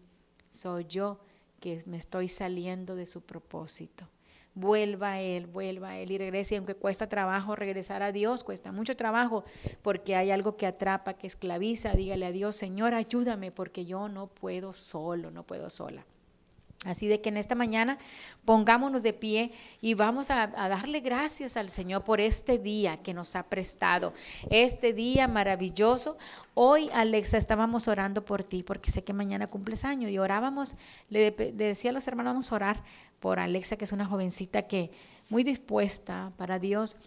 Soy 0.51 0.85
yo 0.85 1.19
que 1.59 1.83
me 1.85 1.97
estoy 1.97 2.29
saliendo 2.29 2.95
de 2.95 3.05
su 3.05 3.21
propósito. 3.21 4.07
vuelva 4.53 5.13
a 5.13 5.21
Él, 5.21 5.47
vuelva 5.47 5.89
a 5.89 5.99
Él 5.99 6.11
y 6.11 6.17
regrese. 6.17 6.55
Aunque 6.55 6.75
cuesta 6.75 7.09
trabajo 7.09 7.55
regresar 7.55 8.01
a 8.03 8.13
Dios, 8.13 8.43
cuesta 8.43 8.71
mucho 8.71 8.95
trabajo 8.95 9.43
porque 9.81 10.15
hay 10.15 10.31
algo 10.31 10.55
que 10.55 10.65
atrapa, 10.65 11.15
que 11.15 11.27
esclaviza. 11.27 11.91
Dígale 11.91 12.25
a 12.27 12.31
Dios, 12.31 12.55
Señor, 12.55 12.93
ayúdame 12.93 13.51
porque 13.51 13.85
yo 13.85 14.07
no 14.07 14.27
puedo 14.27 14.71
solo, 14.71 15.29
no 15.31 15.43
puedo 15.43 15.69
sola. 15.69 16.05
Así 16.85 17.07
de 17.07 17.19
que 17.19 17.29
en 17.29 17.37
esta 17.37 17.55
mañana 17.55 17.97
pongámonos 18.45 19.03
de 19.03 19.13
pie 19.13 19.51
y 19.81 19.93
vamos 19.95 20.29
a, 20.29 20.47
darle 20.47 20.99
gracias 20.99 21.57
al 21.57 21.69
Señor 21.69 22.03
por 22.03 22.21
este 22.21 22.59
día 22.59 22.97
que 22.97 23.13
nos 23.13 23.35
ha 23.35 23.43
prestado, 23.43 24.13
este 24.49 24.93
día 24.93 25.27
maravilloso. 25.27 26.17
Hoy, 26.53 26.89
Alexa, 26.93 27.37
estábamos 27.37 27.87
orando 27.87 28.23
por 28.23 28.43
ti 28.43 28.63
porque 28.63 28.91
sé 28.91 29.03
que 29.03 29.13
mañana 29.13 29.47
cumples 29.47 29.83
año 29.83 30.07
y 30.07 30.17
orábamos, 30.17 30.75
le, 31.09 31.35
le 31.37 31.51
decía 31.51 31.89
a 31.89 31.93
los 31.93 32.07
hermanos, 32.07 32.31
vamos 32.31 32.51
a 32.51 32.55
orar 32.55 32.83
por 33.19 33.39
Alexa, 33.39 33.75
que 33.75 33.85
es 33.85 33.91
una 33.91 34.05
jovencita 34.05 34.63
que 34.63 34.91
muy 35.29 35.43
dispuesta 35.43 36.31
para 36.37 36.59
Dios. 36.59 36.97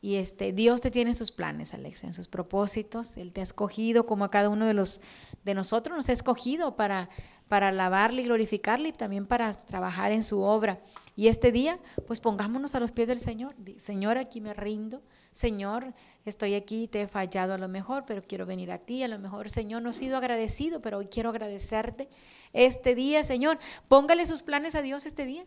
Y 0.00 0.16
este, 0.16 0.52
Dios 0.52 0.80
te 0.80 0.90
tiene 0.90 1.14
sus 1.14 1.32
planes, 1.32 1.74
Alexa, 1.74 2.06
en 2.06 2.12
sus 2.12 2.28
propósitos. 2.28 3.16
Él 3.16 3.32
te 3.32 3.40
ha 3.40 3.44
escogido 3.44 4.06
como 4.06 4.24
a 4.24 4.30
cada 4.30 4.48
uno 4.48 4.66
de 4.66 4.74
los 4.74 5.00
de 5.44 5.54
nosotros 5.54 5.96
nos 5.96 6.08
ha 6.08 6.12
escogido 6.12 6.74
para 6.74 7.08
para 7.48 7.68
alabarle 7.68 8.22
y 8.22 8.24
glorificarle 8.24 8.88
y 8.88 8.92
también 8.92 9.26
para 9.26 9.52
trabajar 9.52 10.12
en 10.12 10.24
su 10.24 10.42
obra. 10.42 10.80
Y 11.14 11.28
este 11.28 11.52
día, 11.52 11.78
pues 12.06 12.20
pongámonos 12.20 12.74
a 12.74 12.80
los 12.80 12.92
pies 12.92 13.08
del 13.08 13.20
Señor. 13.20 13.54
Señor, 13.78 14.18
aquí 14.18 14.40
me 14.40 14.52
rindo. 14.52 15.02
Señor, 15.32 15.94
estoy 16.24 16.54
aquí, 16.54 16.88
te 16.88 17.02
he 17.02 17.08
fallado 17.08 17.54
a 17.54 17.58
lo 17.58 17.68
mejor, 17.68 18.04
pero 18.06 18.22
quiero 18.22 18.46
venir 18.46 18.72
a 18.72 18.78
ti. 18.78 19.02
A 19.02 19.08
lo 19.08 19.18
mejor, 19.18 19.48
Señor, 19.48 19.82
no 19.82 19.90
he 19.90 19.94
sido 19.94 20.16
agradecido, 20.16 20.82
pero 20.82 20.98
hoy 20.98 21.06
quiero 21.06 21.30
agradecerte. 21.30 22.08
Este 22.52 22.94
día, 22.94 23.22
Señor, 23.22 23.58
póngale 23.88 24.26
sus 24.26 24.42
planes 24.42 24.74
a 24.74 24.82
Dios 24.82 25.06
este 25.06 25.24
día. 25.24 25.44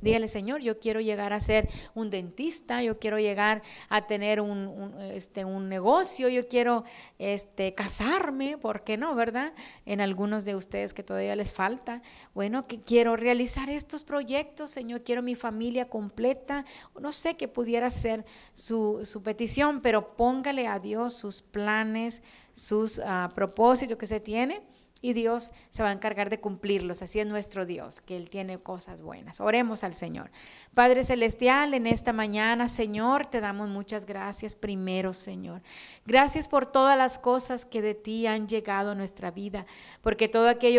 Dígale, 0.00 0.28
Señor, 0.28 0.60
yo 0.62 0.78
quiero 0.78 1.00
llegar 1.00 1.32
a 1.32 1.40
ser 1.40 1.68
un 1.94 2.10
dentista, 2.10 2.82
yo 2.82 2.98
quiero 2.98 3.18
llegar 3.18 3.62
a 3.88 4.06
tener 4.06 4.40
un, 4.40 4.94
este, 5.00 5.44
un 5.44 5.68
negocio, 5.68 6.28
yo 6.28 6.48
quiero 6.48 6.84
este, 7.18 7.74
casarme, 7.74 8.56
¿por 8.56 8.82
qué 8.82 8.96
no, 8.96 9.14
verdad? 9.14 9.52
En 9.84 10.00
algunos 10.00 10.44
de 10.44 10.54
ustedes 10.54 10.94
que 10.94 11.02
todavía 11.02 11.36
les 11.36 11.52
falta. 11.52 12.02
Bueno, 12.34 12.66
que 12.66 12.80
quiero 12.80 13.16
realizar 13.16 13.68
estos 13.68 14.04
proyectos, 14.04 14.70
Señor, 14.70 15.02
quiero 15.02 15.22
mi 15.22 15.34
familia 15.34 15.88
completa. 15.88 16.64
No 16.98 17.12
sé 17.12 17.36
qué 17.36 17.48
pudiera 17.48 17.90
ser 17.90 18.24
su, 18.54 19.00
su 19.04 19.22
petición, 19.22 19.80
pero 19.82 20.16
póngale 20.16 20.66
a 20.66 20.78
Dios 20.78 21.14
sus 21.14 21.42
planes, 21.42 22.22
sus 22.54 22.98
uh, 22.98 23.32
propósitos 23.34 23.98
que 23.98 24.06
se 24.06 24.20
tiene 24.20 24.62
y 25.02 25.12
Dios 25.12 25.52
se 25.70 25.82
va 25.82 25.88
a 25.88 25.92
encargar 25.92 26.30
de 26.30 26.40
cumplirlos. 26.40 27.02
Así 27.02 27.20
es 27.20 27.26
nuestro 27.26 27.66
Dios, 27.66 28.00
que 28.00 28.16
Él 28.16 28.30
tiene 28.30 28.58
cosas 28.58 29.02
buenas. 29.02 29.40
Oremos 29.40 29.82
al 29.84 29.94
Señor. 29.94 30.30
Padre 30.74 31.04
Celestial, 31.04 31.74
en 31.74 31.86
esta 31.86 32.12
mañana, 32.12 32.68
Señor, 32.68 33.26
te 33.26 33.40
damos 33.40 33.68
muchas 33.68 34.06
gracias 34.06 34.54
primero, 34.54 35.12
Señor. 35.12 35.62
Gracias 36.06 36.48
por 36.48 36.66
todas 36.66 36.96
las 36.96 37.18
cosas 37.18 37.66
que 37.66 37.82
de 37.82 37.94
ti 37.94 38.26
han 38.26 38.46
llegado 38.46 38.92
a 38.92 38.94
nuestra 38.94 39.30
vida, 39.30 39.66
porque 40.00 40.28
todo 40.28 40.48
aquello 40.48 40.78